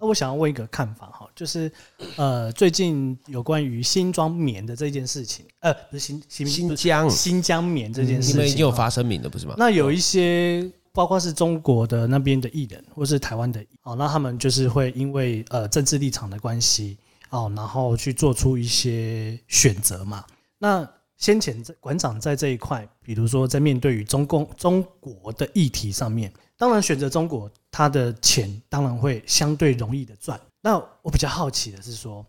[0.00, 1.70] 那我想要问一个看法哈，就是
[2.16, 9.54] 呃，最近有关于新庄棉的这件事情，呃，不是新新新疆新疆棉这件事情，你们已经有发声明了，不是吗？
[9.58, 16.96] 那有一些包括是中国的那边的艺人，或是台湾的哦，那他们就是会因为呃政治立场的关系
[17.28, 20.24] 哦，然后去做出一些选择嘛。
[20.58, 26.32] 那先前在馆长在这一块，比如说在面对于中共中国的议题上面。
[26.60, 30.38] 当然，选择中国，他的钱当然会相对容易的赚。
[30.60, 32.24] 那我比较好奇的是说，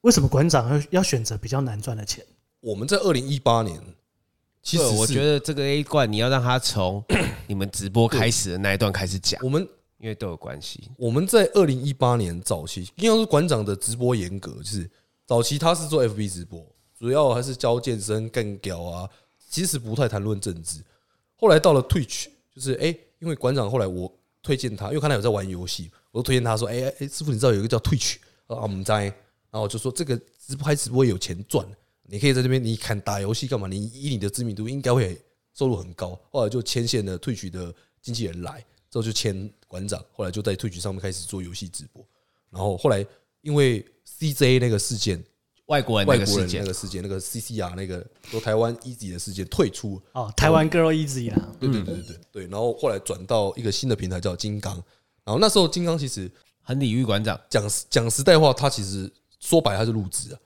[0.00, 2.26] 为什么馆长要要选择比较难赚的钱？
[2.58, 3.80] 我们在二零一八年，
[4.60, 7.00] 其实我觉得这个 A 冠你要让他从
[7.46, 9.40] 你们直播开始的那一段开始讲。
[9.40, 9.62] 我们
[9.98, 10.90] 因为都有关系。
[10.98, 14.90] 我们在二零一八年早期，应该是馆长的直播严格，就是
[15.28, 16.60] 早期他是做 FB 直播，
[16.98, 19.08] 主要还是教健身、干屌啊，
[19.48, 20.82] 其实不太谈论政治。
[21.36, 22.92] 后来到了 Twitch，就是哎。
[23.20, 29.04] 因为馆长后来我推荐他，因为看他有在玩游戏，我就推荐他说：“哎哎，师傅，你知道有一个叫 Twitch 啊，我们在，
[29.50, 31.66] 然后就说这个直播拍直播有钱赚，
[32.02, 33.68] 你可以在这边，你看打游戏干嘛？
[33.68, 35.16] 你以你的知名度应该会
[35.54, 36.18] 收入很高。
[36.30, 42.04] 后来就牵线了 Twitch 的经纪人来，之后就签馆长，后来就在 Twitch 上面开始做游戏直播。
[42.50, 43.06] 然后后来
[43.42, 43.84] 因为
[44.18, 45.22] CJ 那个事件。”
[45.70, 54.74] 外国人那个事件，那个事件，那个 CCR 那个说台湾 Easy 的事件退出哦，台湾 Girl Easy 啦，对对对对对对，然后后来转到一个新的平台叫金刚，
[55.24, 56.28] 然后那时候金刚其实
[56.60, 60.38] 很礼遇馆长，讲讲实在话，他其实说白了，他是入职啊。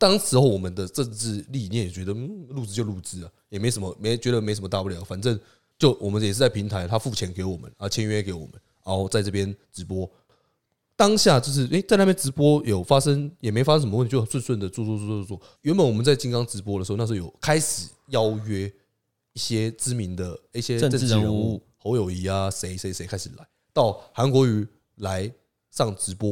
[0.00, 5.38] 当时候我们的政治理念也觉得，嗯，入职就入职啊，也没什么，没觉得没什么大不了，反正
[5.78, 8.50] 就我们也是在平台，他付钱给我们啊，签约给我们，
[8.84, 10.10] 然后在这边直播。
[10.96, 15.40] 当下就是，诶，在那边直播有发生，也没发生什么问题，就顺顺的做做做做做。
[15.62, 18.72] 原本我们在金刚直播的时候，那时候有开始邀约
[19.32, 25.32] 一些知名的一些政治人物，侯友谊啊，谁谁谁开始来到韩国瑜来
[25.70, 26.30] 上直播，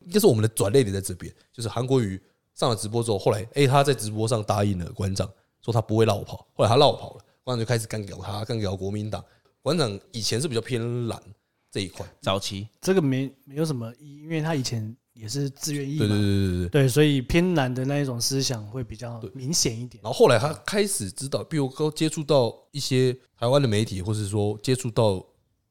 [0.00, 2.20] 应该是我们的转捩点在这边，就是韩国瑜
[2.54, 5.28] 上了直播之后，后来诶，他在直播上答应了馆长，
[5.62, 9.24] 说他不会绕跑，后来他绕跑了，馆长就开始干掉他，干掉国民党。
[9.62, 11.20] 馆长以前是比较偏蓝。
[11.70, 20.02] 这一块早期这个没没有什么意义，因为他以前也是自愿役嘛，对对对对对对，所以偏蓝的那一种思想会比较明显一点。
[20.02, 25.24] 然后后来他开始知道，比如说接触到一些台湾的媒体，或是说接触到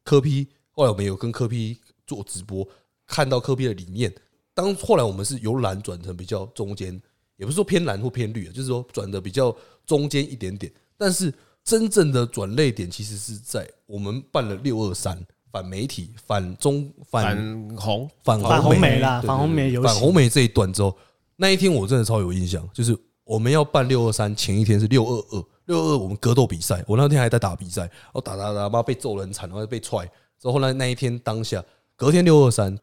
[0.04, 2.68] 科批后来我们有跟科批做直播，
[3.06, 4.14] 看到科批的理念。
[4.54, 6.94] 当后来我们是由蓝转成比较中间，
[7.38, 10.72] 也不是说偏蓝或偏绿，就是说转的比较中间一点点。
[10.98, 11.34] 但是
[11.64, 15.22] 真正的转类点，其实是在我们办了六二三。
[15.52, 17.36] 反媒体、反中、反
[17.76, 20.96] 红、反反红媒啦，反红媒有反红媒这一段之后，
[21.36, 30.06] 那一天我真的超有印象，就是我们要办六二三前一天是六二二，六二二我们格斗比赛，我那天还在打比赛，然后打打打，妈被揍得很惨，然后被踹。
[30.40, 31.64] 之后后来那一天当下，
[31.96, 32.78] 隔天六二三，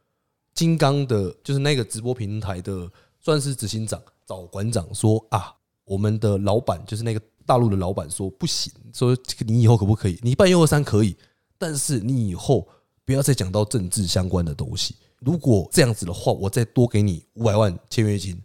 [0.53, 10.19] 金刚的就是那个直播平台的算是执行长找馆长说啊，我们的老板就是那个大陆的老板说不行，说你以后可不可以？
[10.23, 11.17] 你办六二三可以。
[11.59, 12.67] 但是你以后
[13.05, 14.97] 不要再讲到政治相关的东西。
[15.21, 18.41] 如果这样子的话，我再多给你五百万签约金，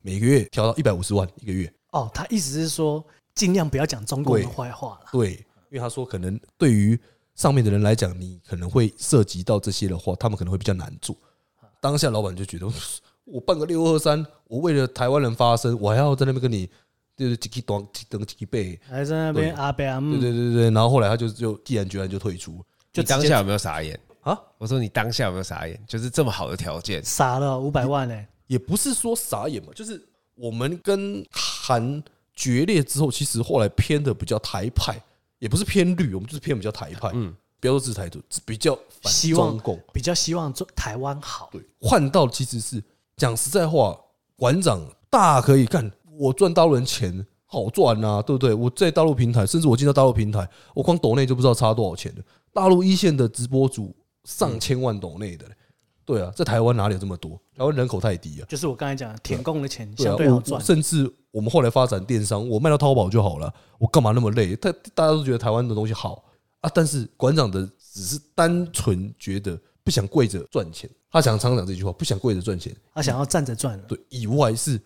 [0.00, 1.72] 每个月调到一百五十万一个月。
[1.92, 5.06] 哦，他意思是说尽量不要讲中国的坏话了。
[5.12, 5.32] 对，
[5.70, 6.98] 因为他说可能对于
[7.34, 11.14] 上面的人来讲，你可能会涉及到这些的话，他们可能会比较难做。
[11.80, 12.66] 当下老板就觉得，
[13.24, 16.68] 我办个六二三，我为了台湾人发声，我还要在那边跟你。
[17.16, 22.60] 就是几几档几等几倍，还在那边阿伯阿姆，对对对对，然后后来他就就毅然决然就退出。
[22.92, 24.38] 就当下有没有傻眼啊？
[24.58, 25.80] 我说你当下有没有傻眼？
[25.86, 28.26] 就是这么好的条件，傻了五百万呢？
[28.46, 30.00] 也不是说傻眼嘛，就是
[30.34, 32.02] 我们跟韩
[32.34, 35.00] 决裂之后，其实后来偏的比较台派，
[35.38, 37.10] 也不是偏绿，我们就是偏比较台派。
[37.14, 41.48] 嗯，不要说是台独，比较反中共，比较希望中台湾好。
[41.52, 42.82] 对，换到其实是
[43.16, 43.98] 讲实在话，
[44.36, 45.90] 馆长大可以干。
[46.18, 48.52] 我赚大陆人钱好赚呐，对不对？
[48.52, 52.22] 我在大陆平台，甚至我进到大陆平台，我光抖内就不知道差多少钱了。
[52.52, 55.46] 大陆一线的直播主上千万抖内的，
[56.04, 57.40] 对啊，在台湾哪里有这么多？
[57.56, 58.46] 台湾人口太低啊。
[58.48, 60.60] 就是我刚才讲的，舔共的钱相对好赚。
[60.60, 64.56] 甚至我们后来发展电商，我卖到淘宝就好了，我干嘛那么累？
[64.56, 66.24] 他大家都觉得台湾的东西好
[66.60, 73.80] 啊，但是馆长的只是单纯觉得不想跪着赚钱，他想常讲这句话，不想跪着赚钱，他想要站着赚。
[73.86, 74.80] 对，以外是。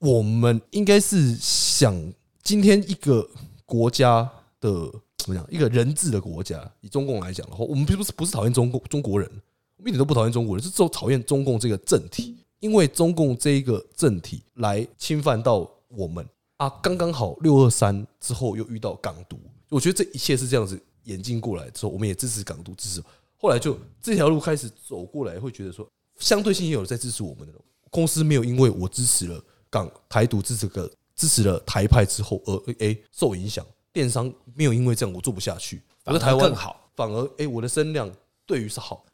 [0.00, 1.94] 我们应该是想，
[2.42, 3.28] 今天一个
[3.66, 4.22] 国家
[4.58, 5.46] 的怎么讲？
[5.50, 9.30] 一个人治的国家，以中共来讲的话，我们并不是不是讨厌中共中国人，
[9.76, 23.02] 我们一点都不讨厌中国人，是只有讨厌中共这个政体，因为中共这一个政体来侵犯到我们啊，刚刚好六二三之后又遇到港独，我觉得这一切是这样子演进过来之后，我们也支持港独，支持
[23.36, 25.86] 后来就这条路开始走过来，会觉得说
[26.18, 27.52] 相对性也有在支持我们的
[27.90, 29.44] 公司，没有因为我支持了。
[29.70, 38.10] 港台独支持个支持了台派之后，而诶受影响，电商没有因为这样我做不下去，反而台湾更好，反而诶我的声量
[38.44, 39.04] 对于是好。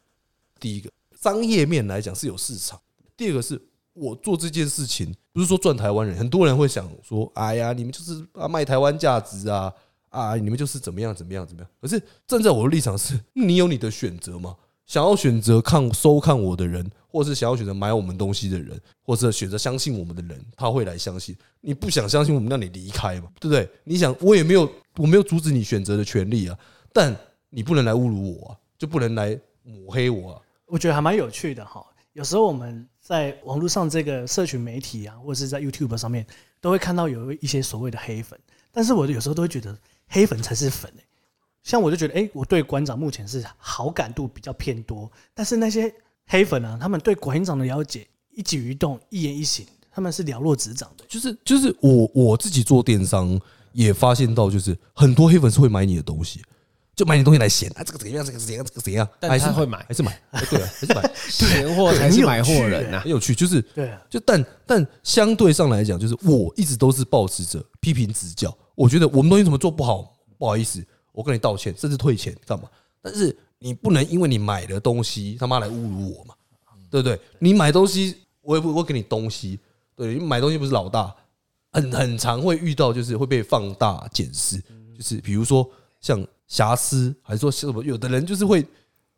[0.58, 0.90] 第一个
[1.20, 2.80] 商业面来讲是有市场，
[3.16, 3.60] 第二个是
[3.92, 9.70] 我做这件事情不是说赚台湾人，很多人会想说，哎呀，你们就是啊卖台湾价值啊
[10.08, 11.70] 啊，你们就是怎么样怎么样怎么样。
[11.80, 14.56] 可是站在我的立场是，你有你的选择吗？
[14.86, 21.34] 想要选择看收看我的人，或是想要选择买我们东西的人，或者选择相信我们的人，他会来相信。
[21.62, 23.66] 你不想相信我们，让你离开嘛，对不对？
[23.84, 26.58] 你想，我也没有，我没有阻止你选择的权利啊。
[26.92, 27.16] 但
[27.48, 30.42] 你不能来侮辱我啊，就不能来抹黑我啊。
[30.66, 31.82] 我觉得还蛮有趣的哈。
[32.12, 36.26] 有时候我们在网络上这个社群媒体啊，或者是在 YouTube 上面，
[36.60, 38.38] 都会看到有一些所谓的黑粉，
[38.70, 39.74] 但是我有时候都会觉得
[40.08, 41.02] 黑粉才是粉欸。
[41.62, 45.92] 像我就觉得，哎，我对馆长目前是好感度比较偏多，但是那些
[46.26, 51.04] 黑粉啊，他们对馆长的了解，一举一动、一言一行，他们是了若指掌的。
[51.08, 53.40] 就是就是我我自己做电商
[53.72, 56.42] 也发现到，就是很多黑粉是会买你的东西，
[56.94, 70.84] 就买你的东西来嫌啊，这个怎样，这个怎样，这个怎样，但是会买，还是买，对啊，还是买， 闲货才是买货人呐，很有趣，就是对，就但但相对上来讲，就是我一直都是抱持着批评指教，我觉得我们东西怎么做不好，不好意思。
[71.12, 72.68] 我跟你道歉，甚至退钱干嘛？
[73.00, 76.34] 但是你不能因为你买的东西他妈来侮辱我嘛，
[76.90, 77.18] 对不对？
[77.38, 79.58] 你买东西，我也不会给你东西。
[79.94, 81.14] 对，因为买东西不是老大，
[81.72, 84.58] 很很常会遇到，就是会被放大检视，
[84.94, 85.68] 就是比如说
[86.00, 88.66] 像瑕疵，还是说什么，有的人就是会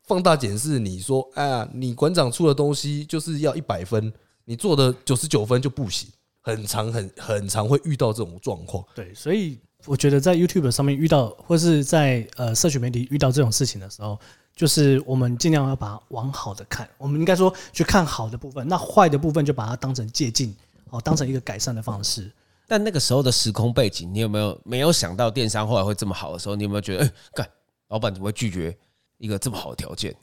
[0.02, 0.78] 放大检视。
[0.78, 4.12] 你说，哎呀，你馆长出的东西就是要一百分，
[4.44, 6.08] 你做的九十九分就不行，
[6.40, 8.84] 很常很很常会遇到这种状况。
[8.94, 14.18] 对，所以我觉得在 YouTube 上面遇到，或是在呃社群媒体遇到这种事情的时候，
[14.54, 20.52] 就是我们尽量要把它往好的看，我们应该说去看好的部分，那坏的部分就把它当成借鉴。
[20.90, 22.30] 哦，当成一个改善的方式。
[22.66, 26.56] 但那个时候的时空背景，你有没有没有想到电商后来会这么好的时候？
[26.56, 27.48] 你有没有觉得，哎，干，
[27.88, 28.74] 老板怎么会拒绝
[29.18, 30.14] 一个这么好的条件？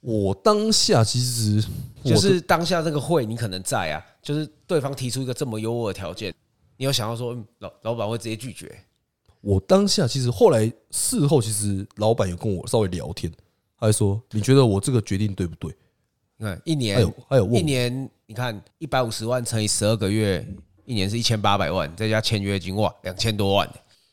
[0.00, 1.64] 我当下其实
[2.04, 6.34] 就是当下这个会，你可能在啊，就是对方提出一个这么优渥的条件，
[6.78, 8.74] 你有想到说，老老板会直接拒绝？
[9.42, 13.30] 我当下其实后来事后，其实老板有跟我稍微聊天，
[13.78, 15.76] 他还说，你觉得我这个决定对不对？
[16.38, 18.10] 嗯，一年还有还有一年。
[18.30, 20.46] 你看，一百五十万乘以十二个月，
[20.84, 23.66] 一年是一千八百万，再加签约金，哇，两千多万，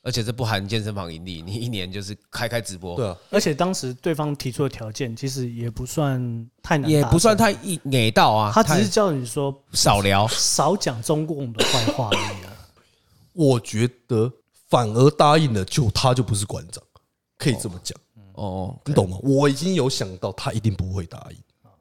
[0.03, 2.95] 而且这不含健身房盈利，你一年就是开开直播。
[2.95, 12.44] 对啊，而且当时对方提出的条件其实也不算太难，也不算太一给到啊，他只是叫你说少聊，少讲中共的坏话而已啊。
[13.35, 14.31] 我觉得
[14.69, 16.81] 反而答应了，就他就不是馆长，
[17.37, 17.95] 可以这么讲。
[18.33, 19.17] 哦，你懂吗？
[19.21, 21.37] 我已经有想到，他一定不会答应。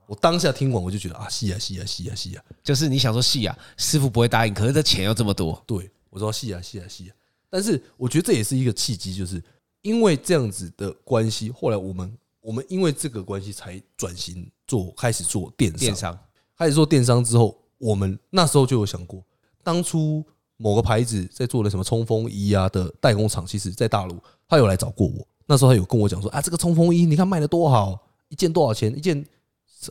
[0.06, 7.10] 我当下听完，我就觉得啊，是啊，是啊，是啊，是啊，就是你想说是啊，师傅不会答应，可是这钱又这么多，对我说是啊，是啊，是啊。
[7.48, 9.42] 但是我觉得这也是一个契机，就是
[9.82, 16.18] 因为这样子的关系，后来我们我们因为这个关系才转型做开始做电商，电商
[16.58, 19.24] 开始做电商之后，我们那时候就有想过，
[19.62, 20.24] 当初
[20.56, 24.16] 某个牌子在做的什么冲锋衣啊的代工厂，其实在大陆
[24.48, 28.96] 他有来找过我，那时候他有跟我讲说啊，这个冲锋衣你看卖的多好，一件多少钱？
[28.96, 29.24] 一件。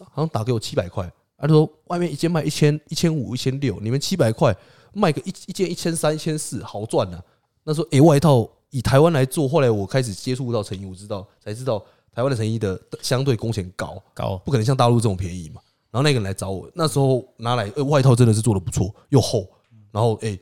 [0.10, 4.56] 好像打给我七百块，他说外面一件卖一千一千五一千六，你们七百块
[4.92, 7.22] 卖个一一件一千三一千四，好赚呐。
[7.64, 11.78] 那时候诶，外套以台湾来做，后来我开始接触到成衣，我知道才知道
[12.12, 15.62] 台湾的成衣的相对工钱高高，不可能像大陆这种便宜嘛。
[15.92, 19.48] 然后那个人来找我，那时候拿来外套真的是做的不错，又厚，
[19.92, 20.40] 然后诶，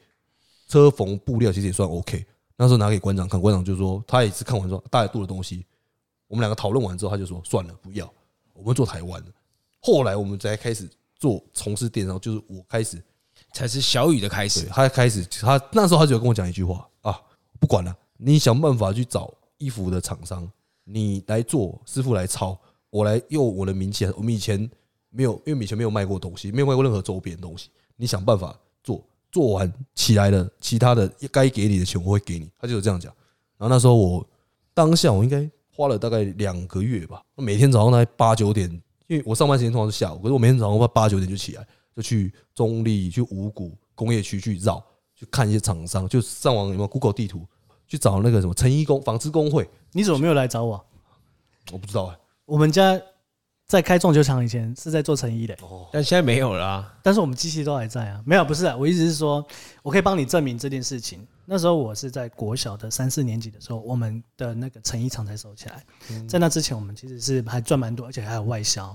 [0.72, 2.26] 车缝布料其实也算 OK。
[2.56, 5.66] 那时候拿给馆长看，馆长就说他也是看完说大概度的东西，
[6.28, 8.10] 我们两个讨论完之后，他就说算了，不要，
[8.54, 9.32] 我们做台湾的。
[9.82, 13.04] 后来我们才开始做从事电商，就是我开始
[13.54, 14.66] 才是小雨的开始。
[14.68, 17.20] 他开始，他那时候他就跟我讲一句话啊，
[17.60, 20.50] 不管了，你想办法去找衣服的厂商，
[20.86, 22.58] 你来做，师傅来抄，
[22.90, 24.06] 我来用我的名气。
[24.16, 24.70] 我们以前
[25.10, 27.70] 没有，因为以前没有卖过东西，没有卖过任何周边东西。
[27.96, 32.50] 你想办法做，做完起来了，其他的该给你的钱我会给你。
[32.60, 33.12] 他就是这样讲。
[33.58, 34.28] 然后那时候我
[34.74, 38.70] 当下我应该花了大概两个月吧，每天早上大概八九点。
[39.08, 44.82] 因为我上班时间通常是下午，可是我每天早上八九点就起来，就去中立、去五股工业区去绕，
[45.14, 47.46] 去看一些厂商，就上网有没有 Google 地图
[47.88, 49.70] 去找那个什么成衣工、纺织工会。
[49.92, 50.86] 你怎么没有来找我？
[51.74, 52.18] 我不知道哎。
[52.46, 52.98] 我们家
[53.72, 55.58] 在开撞球场以前是在做成衣的，
[55.94, 56.94] 但现在没有了啊。
[57.02, 58.22] 但是我们机器都还在啊。
[58.26, 59.42] 没有，不是啊，我意思是说，
[59.82, 61.26] 我可以帮你证明这件事情。
[61.46, 65.86] 那时候我是在国小的三四年级的时候，我们的那个成衣厂才收起来。
[66.28, 68.94] 在那之前，我们其实是还赚蛮多，而且还有外销。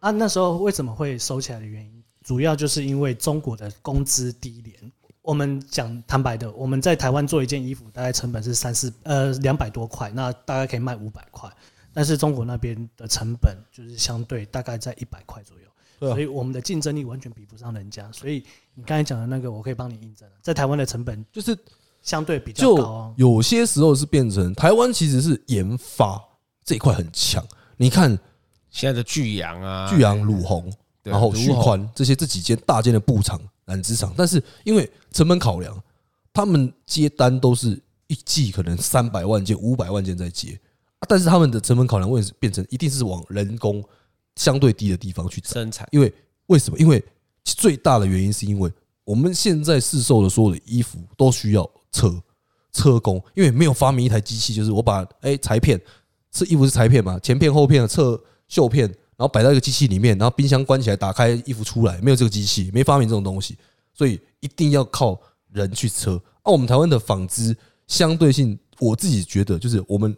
[0.00, 4.92] 啊，那时候为什么会收起来的原因，主要就是因为中国的工资低廉。
[5.22, 11.50] 我们讲坦白的，我们在台湾做一件衣服，大概成本是三四呃两百多块，那大概可以卖五百块。
[11.92, 18.10] 但是中国那边的成本就是相对大概在一百块左右，所以我们的竞争力完全比不上人家。
[18.12, 21.56] 所以你刚才讲的那个，我可以帮你印证，在台湾的成本就是
[22.02, 23.14] 相对比较高。
[23.16, 26.22] 有些时候是变成台湾其实是研发
[26.64, 27.44] 这一块很强，
[27.76, 28.18] 你看。
[28.70, 30.70] 现在的巨阳啊，巨阳、鲁红，
[31.02, 35.82] 然后旭宽这些这几间大间的布厂、染织厂，但是因为成本考量，
[36.34, 40.60] 他们接单都是一季可能三百万件、五百万件在接，
[41.06, 43.84] 但是他们的成本考量为什么变成一定是往人工
[44.36, 45.86] 相对低的地方去生产？
[45.92, 46.12] 因为
[46.46, 46.78] 为什么？
[46.78, 47.02] 因为
[47.44, 48.72] 最大的原因是因为
[49.04, 52.22] 我们现在市售的所有的衣服都需要车
[52.72, 55.80] 车工，因为没有发明一台机器，就是我把哎裁片，
[56.30, 58.20] 这衣服是裁片嘛，前片后片的侧。
[58.50, 63.58] 绣片，然后摆到一个机器里面，然后冰箱关起来，打开衣服出来，没有这个机器，没发明这种东西，
[63.92, 65.20] 所以一定要靠
[65.52, 66.18] 人去车。
[66.42, 67.54] 而我们台湾的纺织
[67.86, 70.16] 相对性，我自己觉得就是我们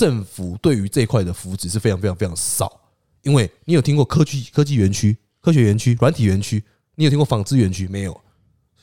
[0.00, 2.80] 政府对于这块的扶持是非常非常非常少。
[3.20, 8.18] 因为你有听过科技科技园区、科学园区、软体园区，你有听过纺织园区没有？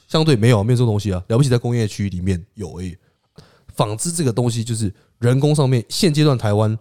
[0.07, 1.24] 相对没有，没有这种东西啊。
[1.28, 2.95] 了不起在工业区里面有而已。
[3.74, 6.78] 纺织这个东西就是人工上面，现阶段台湾。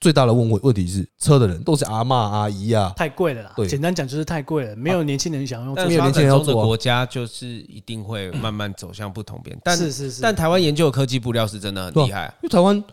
[0.00, 3.52] 最大的问问问题是，车的人都是阿嬷阿姨啊，太贵了啦。
[3.56, 5.74] 对简单讲就是太贵了，没有年轻人想用。
[5.74, 12.34] 但没有年轻人要发展中的做啊国家就是一定会慢慢走向不同边，但是是是，但台湾研究的科技布料是真的很厉害啊。
[12.42, 12.84] 因为台湾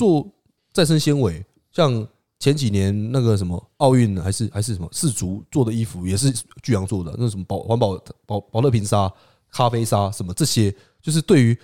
[0.00, 0.26] 做
[0.72, 6.32] 再生纤维，像前几年那个什么奥运还是还是什么世足做的衣服，也是
[6.62, 9.12] 巨阳做的，那什么保环保保保乐瓶纱、
[9.50, 11.54] 咖啡纱什么这些，就是对于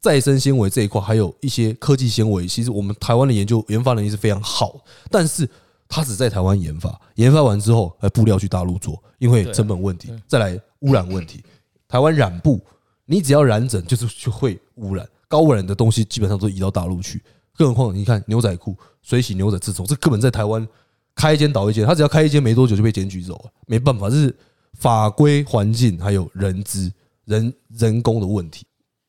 [0.00, 4.80] 再生纤维这一块，还有一些科技纤维，其实我们台湾的研究研发能力是非常好，
[5.10, 5.48] 但是
[5.88, 11.42] 它只在台湾研发，研发完之后，呃，布料去大陆做，因为成本问题，再来污染问题，
[11.88, 12.60] 台湾染布，
[13.06, 17.20] 你只要染整就是就会污染，高污染的东西基本上都移到大陆去。
[17.56, 20.66] 更何况你看牛仔裤、水洗牛仔这种，这根本在台湾
[21.14, 24.34] 开一间倒一间，他只要开一间没多久就被检举走了，没办法，这是
[24.74, 26.92] 法规、环境还有人资、
[27.24, 28.66] 人人工的问题。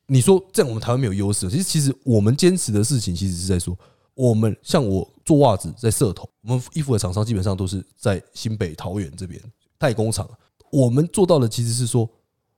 [0.07, 3.75] 你说这样我们台湾没有优势，其实其实我们坚持的事情，其实是在说，
[4.13, 9.41] 我们像我做袜子在社头，我们衣服的厂商基本上都是在新北桃园这边
[9.77, 10.29] 代工厂，
[10.71, 12.07] 我们做到的其实是说，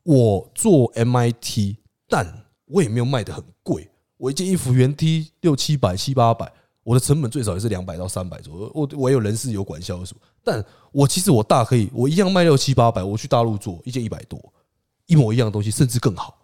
[0.04, 1.76] 我做 MIT，
[2.10, 3.88] 但我也没有卖得很贵。
[4.18, 6.52] 我一件衣服原 T 六七百七八百，
[6.84, 8.72] 我的成本最少也是两百到三百左右。
[8.74, 14.40] 我我有人事有管销什么，但我其实我大可以，我一样卖六七八百，我去大陆做一件一百多，
[15.06, 16.38] 一模一样的东西，甚至更好。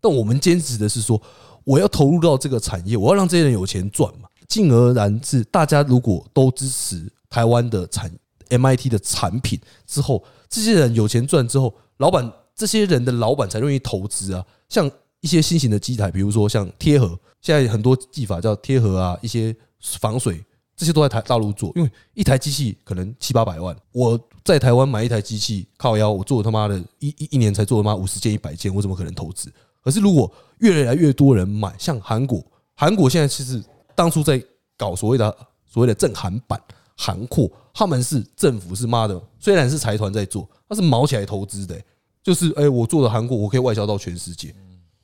[0.00, 1.20] 但我们坚持的是说，
[1.64, 4.28] 我要投入到这个产业，我要让这些人有钱赚嘛。
[4.46, 8.08] 进而然是大家如果都支持台湾的产
[8.50, 14.88] MIT 的产品之后，这些人有钱赚之后，老板这些人的老板才愿意投资啊，像。
[15.20, 20.44] 一些新型的机台，比如说像贴合，现在很多技法叫贴合啊，一些防水，
[20.76, 21.72] 这些都在台大陆做。
[21.74, 29.52] 因为一台机器可能七八百万，我在台湾买一台机器靠腰，我做他妈的一一一年才做他妈五十件一百件，我怎么可能投资？
[29.82, 32.44] 可是如果越来越多人买，像韩国，
[32.74, 33.62] 韩国现在其实
[33.94, 34.42] 当初在
[34.76, 36.60] 搞所谓的所谓的正韩版
[36.96, 41.80] 韩货，他们是政府是妈的，虽然是财团在做，他是毛起来投资的，
[42.22, 44.54] 就是哎，我做的韩国，我可以外销到全世界。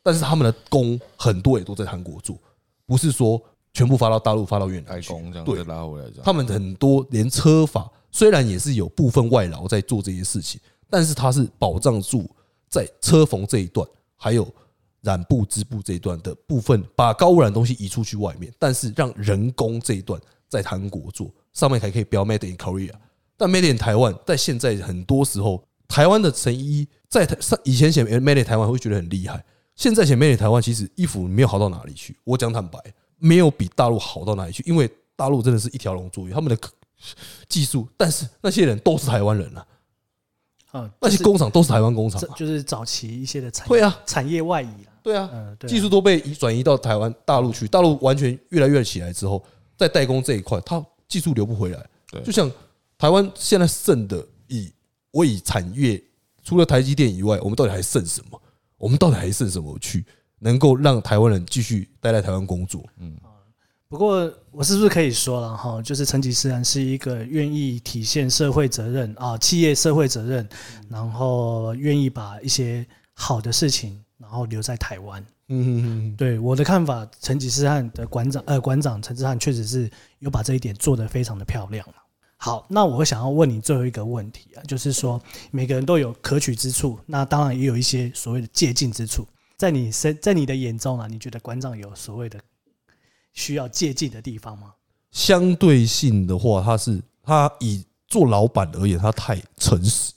[0.03, 2.36] 但是他们的工很多也都在韩国做，
[2.86, 3.40] 不是说
[3.72, 5.12] 全部发到大陆、发到越南去。
[5.44, 12.28] 对，拉回来他们很多连车法虽然也是有部分外劳在做这些事情，但是它是保障住
[12.68, 13.86] 在车缝这一段，
[14.16, 14.46] 还有
[15.03, 22.92] 染布织布这一段的部分，把高污染东西移出去外面，但是让人工这一段在韩国做，上面还可以标 Made in Korea，
[23.36, 29.44] 但 Made in 台湾，在现在很多时候，台湾的成衣在台上以前写 Made in 台湾会觉得很厉害。
[29.82, 32.78] 现在前面的台湾其实衣服没有好到哪里去，我讲坦白，
[33.18, 36.56] 没有比大陆好到哪里去，因为大陆真的是一条龙作业，他们的
[37.48, 39.66] 技术，但是那些人都是台湾人啊，
[40.70, 45.28] 啊，那些工厂都是台湾工厂，就是早期一些的产业，对啊，产业外移了，对啊，
[45.66, 49.44] 技术都被移转移到台湾大陆去，大陆完全越来越起来之后，
[49.76, 51.84] 在代工这一块，它技术流不回来，
[52.24, 52.48] 就像
[52.96, 54.72] 台湾现在剩的以
[55.10, 56.00] 我以产业，
[56.44, 58.40] 除了台积电以外，我们到底还剩什么？
[58.82, 60.04] 我们到底还剩什么去
[60.40, 62.84] 能够让台湾人继续待在台湾工作？
[62.98, 63.16] 嗯，
[63.86, 70.48] 不过我是不是可以说了哈，就是成吉思汗是一个愿意体现社会责任啊，企业社会责任，
[70.88, 75.24] 然后愿意把一些好的事情，然后留在台湾。
[75.46, 81.86] 嗯嗯，对我的看法，成吉思汗的馆长呃，馆长成吉思汗确实是有把这一点做得非常的漂亮。
[82.45, 85.22] 好，那我想要问你最后一个问题啊，就是说
[85.53, 89.24] 每个人都有可取之处，那当然也有一些所谓的借鉴之处。
[89.57, 92.40] 在你身，在你的眼中啊，你觉得馆长有所谓的
[93.32, 94.72] 需要借鉴的地方吗？
[95.12, 100.12] 相对性的话，他是他以做老板而言，他太诚实，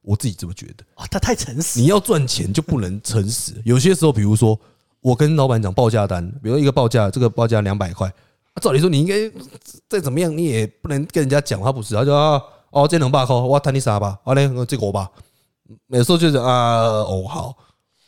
[0.00, 1.78] 我自己这么觉得啊，他太诚实。
[1.78, 4.58] 你要赚钱就不能诚实，有些时候，比如说
[5.02, 8.10] 我跟老板讲报价单，比如一个报价，这个报价两百块。
[8.60, 9.14] 照理说，你应该
[9.88, 14.18] 再怎么样，你也不能跟人家讲他不是，他就啊，哦，这两百块，我谈你啥吧？
[14.24, 15.10] 好嘞，这个我吧。
[15.88, 17.56] 有时候就是啊，哦，好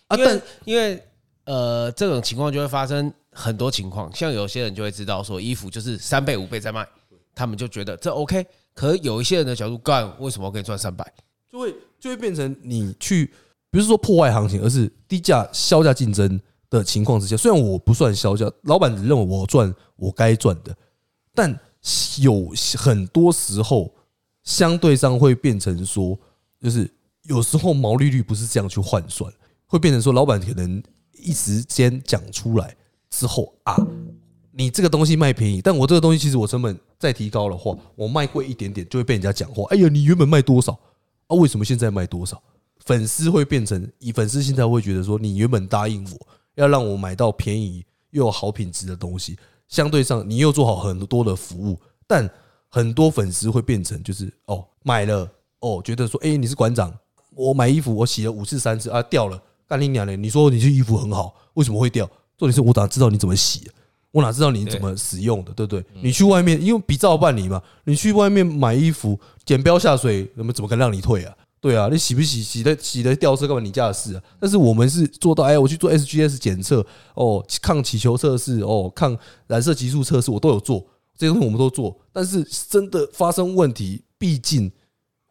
[0.09, 1.03] 啊，但因为
[1.45, 6.87] 呃，这种情况就会发生很多情况，像有些人就会知道说，衣服就是三倍五倍在卖，
[7.35, 8.47] 他们就觉得这 OK。
[8.75, 11.05] 可是有一些人的角度，干为什么我可以赚三百？
[11.51, 13.33] 就会就会变成你去，
[13.71, 16.41] 不是说破坏行情，而是低价削价竞争。
[16.71, 20.77] 的情况之下，虽然我不算销价，老板只认为我赚我该赚的，
[21.35, 21.59] 但
[22.21, 23.93] 有很多时候
[24.43, 26.19] 相对上会变成说，
[26.61, 26.91] 就是
[27.25, 29.33] 有时候毛利率不是这样去换算，
[29.67, 32.77] 会变成说老板可能一时间讲出来
[33.11, 33.77] 之后啊，
[34.53, 39.65] 你这个东西卖便宜，但我这个东西其实我成本再提高的话，我卖贵一点点就会被人家讲话。
[39.71, 40.73] 哎呀，你原本卖多少
[41.29, 41.37] 啊？
[41.37, 42.43] 为什么现在卖多少？
[42.85, 46.27] 粉丝会变成以粉丝心态会觉得说，你原本答应我。
[46.59, 49.39] 要让我买到便宜又有好品质的东西，
[49.69, 52.29] 相对上你又做好很多的服务，但
[52.69, 55.31] 很多粉丝会变成就是哦买了
[55.61, 56.93] 哦觉得说哎、欸、你是馆长，
[57.35, 60.17] 我买衣服我洗了五次三次啊掉了，干你娘嘞！
[60.17, 62.05] 你说你这衣服很好，为什么会掉？
[62.37, 63.71] 重点是我哪知道你怎么洗？
[64.11, 65.53] 我哪知道你怎么使用的？
[65.53, 65.85] 对不对？
[66.03, 71.37] 你去外面因为比照办理嘛，你去外面买衣服剪标下水，那么怎么可能让你退啊？
[71.61, 74.23] 对啊，你洗不洗洗的洗的掉色干嘛你家的事啊？
[74.41, 79.17] 但是我们是做到哎，我去做 SGS 检测哦，抗起球测试哦，抗
[79.49, 80.87] 染色激素测试我都有做，
[81.17, 81.99] 这些东西我们都做。
[82.13, 84.71] 但是真的发生问题，毕竟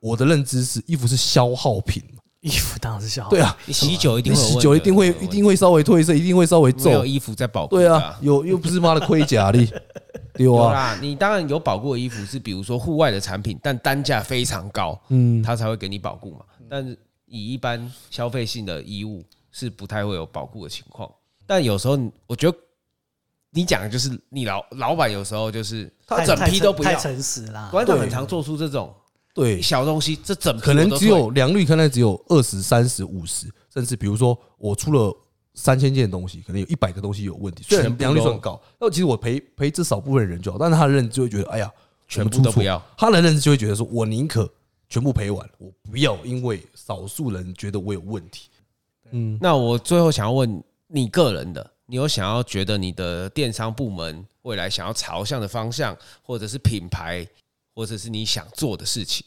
[0.01, 2.03] 我的认知是衣服是消耗品，
[2.41, 3.29] 衣服当然是消耗。
[3.29, 7.05] 对啊，你洗久一定你洗久一定会一定会稍微褪色，一定会稍微皱。
[7.05, 7.75] 衣服在保护。
[7.77, 9.59] 对啊，有又不是妈的盔甲的。
[10.43, 16.45] 有啊，你当然有保固的衣服是，比如说户外的产品，但单价非常高，嗯，它才会给你保固嘛。
[16.69, 21.09] 但是以一般消费性的衣物是不太会有保固的情况。
[21.45, 22.57] 但有时候我觉得
[23.51, 27.69] 你讲的就是你老老板有时候就是他整批都不要，太诚实啦。
[27.71, 28.93] 馆长很常做出这种
[29.33, 35.15] 对小东西，这整批可能只有良率，可能只有二十三十五十，甚至比如说我出了。
[35.57, 41.73] 三千件东西，可能有一百个东西有问题，虽然良率算高，那其实我赔赔这少部分人就好，但是他的认知就会觉得，哎呀，
[42.07, 42.79] 全部都不要。
[42.95, 44.47] 他的认知就会觉得说，我宁可
[44.87, 48.49] 全部赔完，我不要因为少数人觉得我有问题。
[49.09, 57.27] 嗯，那我最后想要问你个人的，你有想要觉得你的电商部门未来想要朝向的方向，或者是品牌，
[57.73, 59.25] 或者是你想做的事情？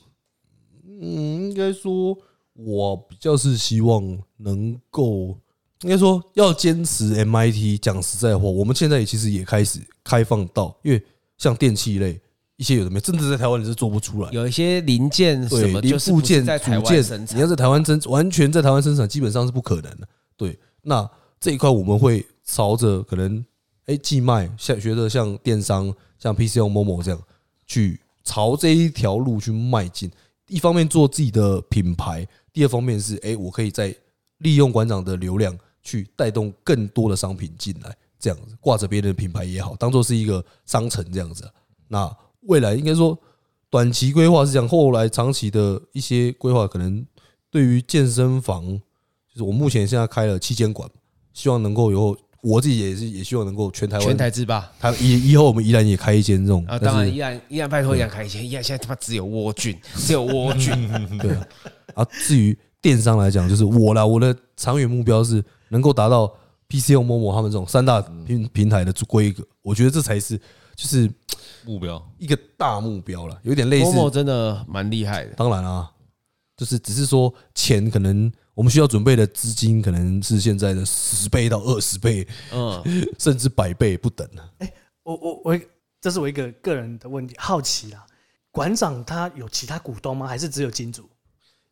[0.85, 2.17] 嗯，应该说，
[2.53, 5.37] 我比较是希望能够。
[5.83, 7.81] 应该说要坚持 MIT。
[7.81, 11.03] 讲实在话，我们现在其实也开始开放到，因为
[11.39, 12.21] 像电器类
[12.57, 14.31] 一些有的没，甚至在台湾你是做不出来。
[14.31, 20.07] 有一些零件什么，零部件、组件，你要在台湾生，完全在台湾生产，基本上是不可能的。
[20.37, 21.09] 对，那
[21.41, 23.43] 这一块我们会朝着可能
[23.87, 27.19] 哎，寄卖像学着像电商，像 PChome、Momo 这样
[27.67, 30.11] 去朝这一条路去迈进。
[30.47, 33.95] 一方面做自己的品牌，第二方面是哎，我可以在
[34.39, 35.57] 利用馆长的流量。
[35.83, 41.51] 去带动更多的商品进来，这样子挂着别人的品牌也好，当做是一个商城这样子。
[41.89, 42.11] 那
[42.43, 43.19] 未来应该说，
[43.69, 47.05] 短期规划是这样，后来长期的一些规划，可能
[47.51, 48.65] 对于健身房，
[49.29, 50.89] 就是我目前现在开了七间馆，
[51.33, 54.71] 希望能够以后我自己也是也希望能够全台湾全台制霸。
[54.79, 61.47] 他以以后我们依然也开一间这种啊，当然依然依然拜托宜兰开一间，依然现在他妈只有蜗菌， 只有蜗菌， 对啊。
[61.95, 65.43] 啊，至于电商来讲，就是我啦，我的长远目标是。
[65.71, 66.33] 能够达到
[66.69, 70.37] PChome、Momo 他们这种三大平平台的规格，我觉得这才是
[70.77, 71.11] 就是
[71.65, 73.41] 目标，一个大目标了。
[73.43, 75.33] 有点类似，Momo 真的蛮厉害的。
[75.35, 75.91] 当然啊，
[76.57, 82.83] 就是只是说钱可能我们需要准备的资金可能是现在的十倍到二十倍，嗯，
[83.19, 84.43] 甚至百倍不等呢。
[84.59, 85.61] 哎，我我我，
[86.01, 88.07] 这是我一个个人的问题，好奇啦。
[88.53, 90.27] 馆长他有其他股东吗？
[90.27, 91.09] 还是只有金主？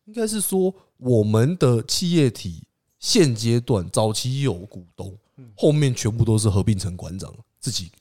[0.05, 2.63] 应该是说我们的企业体。
[2.99, 5.17] 现阶段早期有股东，
[5.55, 7.91] 后面全部都是合并成馆长自己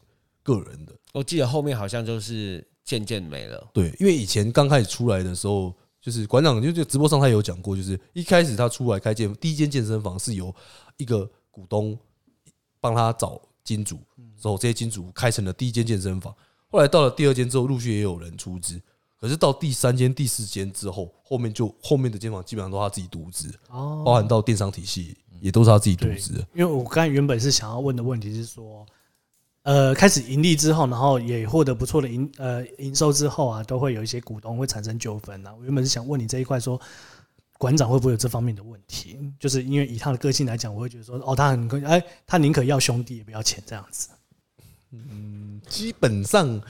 [0.42, 0.92] 个人的。
[1.12, 3.70] 我记得后面好像就是渐渐没了。
[3.72, 10.54] 对，因为以前刚开始出来的时候，就是馆长就就直播上他有讲过，就是一开始他出来开健第一间健身房是由
[10.96, 11.98] 一个股东
[12.80, 13.98] 帮他找金主，
[14.40, 16.34] 之后这些金主开成了第一间健身房。
[16.70, 18.80] 后来到了第二间之后，陆续也有人出资。
[19.20, 26.34] 可是到第三间、第四间之后，后面就后面的间房基本上都是他自己独资，哦，包含到电商体系也都是他自己独资。
[26.54, 28.86] 因为我刚才原本是想要问的问题是说，
[29.64, 35.52] 呃，开始盈利之后，然后也获得不错的营呃营收之后啊，都会有一些股东会产生纠纷啊。
[35.58, 36.80] 我原本是想问你这一块，说
[37.58, 39.18] 馆长会不会有这方面的问题？
[39.40, 44.10] 就是因为以他的个性来讲，我会觉得说，哦，他很哎，他宁可要兄弟也不要钱这样子。
[44.92, 46.62] 嗯，基本上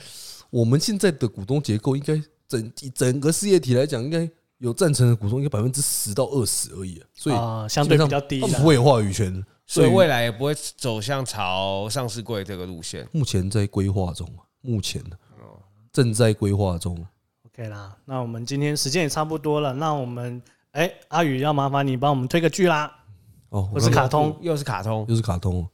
[0.49, 2.19] 我们现在的股东结构应该。
[2.49, 4.27] 整整个事业体来讲，应该
[4.57, 13.07] 有赞成的股东，应该百分之十到二十而已，所以啊，相对比较低，不会有话语权，所以未来也不会走向朝上市柜这个路线。
[13.11, 14.27] 目前在规划中，
[14.61, 15.01] 目前
[15.93, 17.05] 正在规划中。
[17.45, 20.41] OK 啦，那我们今天时间也差不多了，那我们
[20.71, 22.91] 哎，阿宇要麻烦你帮我们推个剧啦。
[23.49, 25.67] 哦，我是卡通，又是卡通，又是卡通，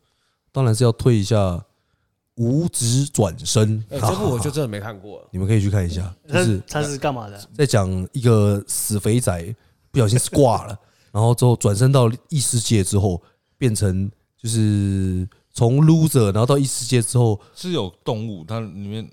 [0.51, 1.63] 当然是要推一下。
[2.35, 6.13] 无职转身，这部我就真的没看过，你们可以去看一下。
[6.27, 7.39] 就是他是干嘛的？
[7.53, 9.55] 在讲一个死肥仔
[9.89, 10.77] 不小心挂了，
[11.13, 13.21] 然后之后转身到异世界之后，
[13.57, 19.09] 变成就是从 loser，然后到异世界之后是有动物，它里面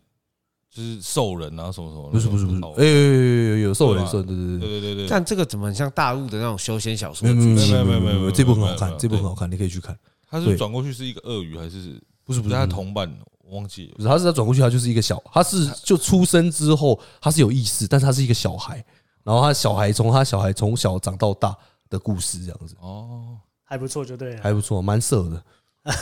[0.68, 2.10] 就是兽人啊什么什么。
[2.10, 5.06] 不是不是不是，哎有有兽人，对对对对对对。
[5.08, 7.28] 但这个怎么很像大陆的那种修仙小说？
[7.28, 9.96] 没有没有没有没有没有，这部很好看，这部很好看，你可以去看。
[10.28, 12.02] 它是转过去是一个鳄鱼还是？
[12.24, 13.12] 不是不是，他同伴，
[13.44, 18.84] 我忘记了，不是，他是他转过去，他就是一个小，他是就出生之后他是有意识，但是他是一个小孩，
[19.22, 21.56] 然后他小孩从他小孩从小长到大
[21.90, 24.42] 的故事这样子，哦，还不错，就对了。
[24.42, 25.44] 还不错，蛮色的。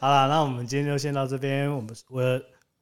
[0.00, 1.74] 好了，那我们今天就先到这边。
[1.74, 2.22] 我们我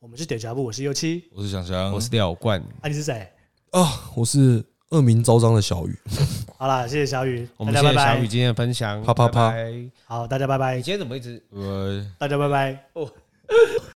[0.01, 3.33] 我们是点脚步，我是右七，我是想想，我是廖冠，啊，你是谁？
[3.71, 5.99] 啊，我是恶名昭彰的小雨。
[6.59, 9.55] 好啦，谢谢小雨， 我们谢谢小雨今天的分享，啪啪啪，
[10.05, 10.77] 好，大家拜拜。
[10.77, 11.43] 你今天怎么一直？
[11.51, 12.11] 拜拜。
[12.19, 12.85] 大家拜拜。
[12.95, 13.11] 哦。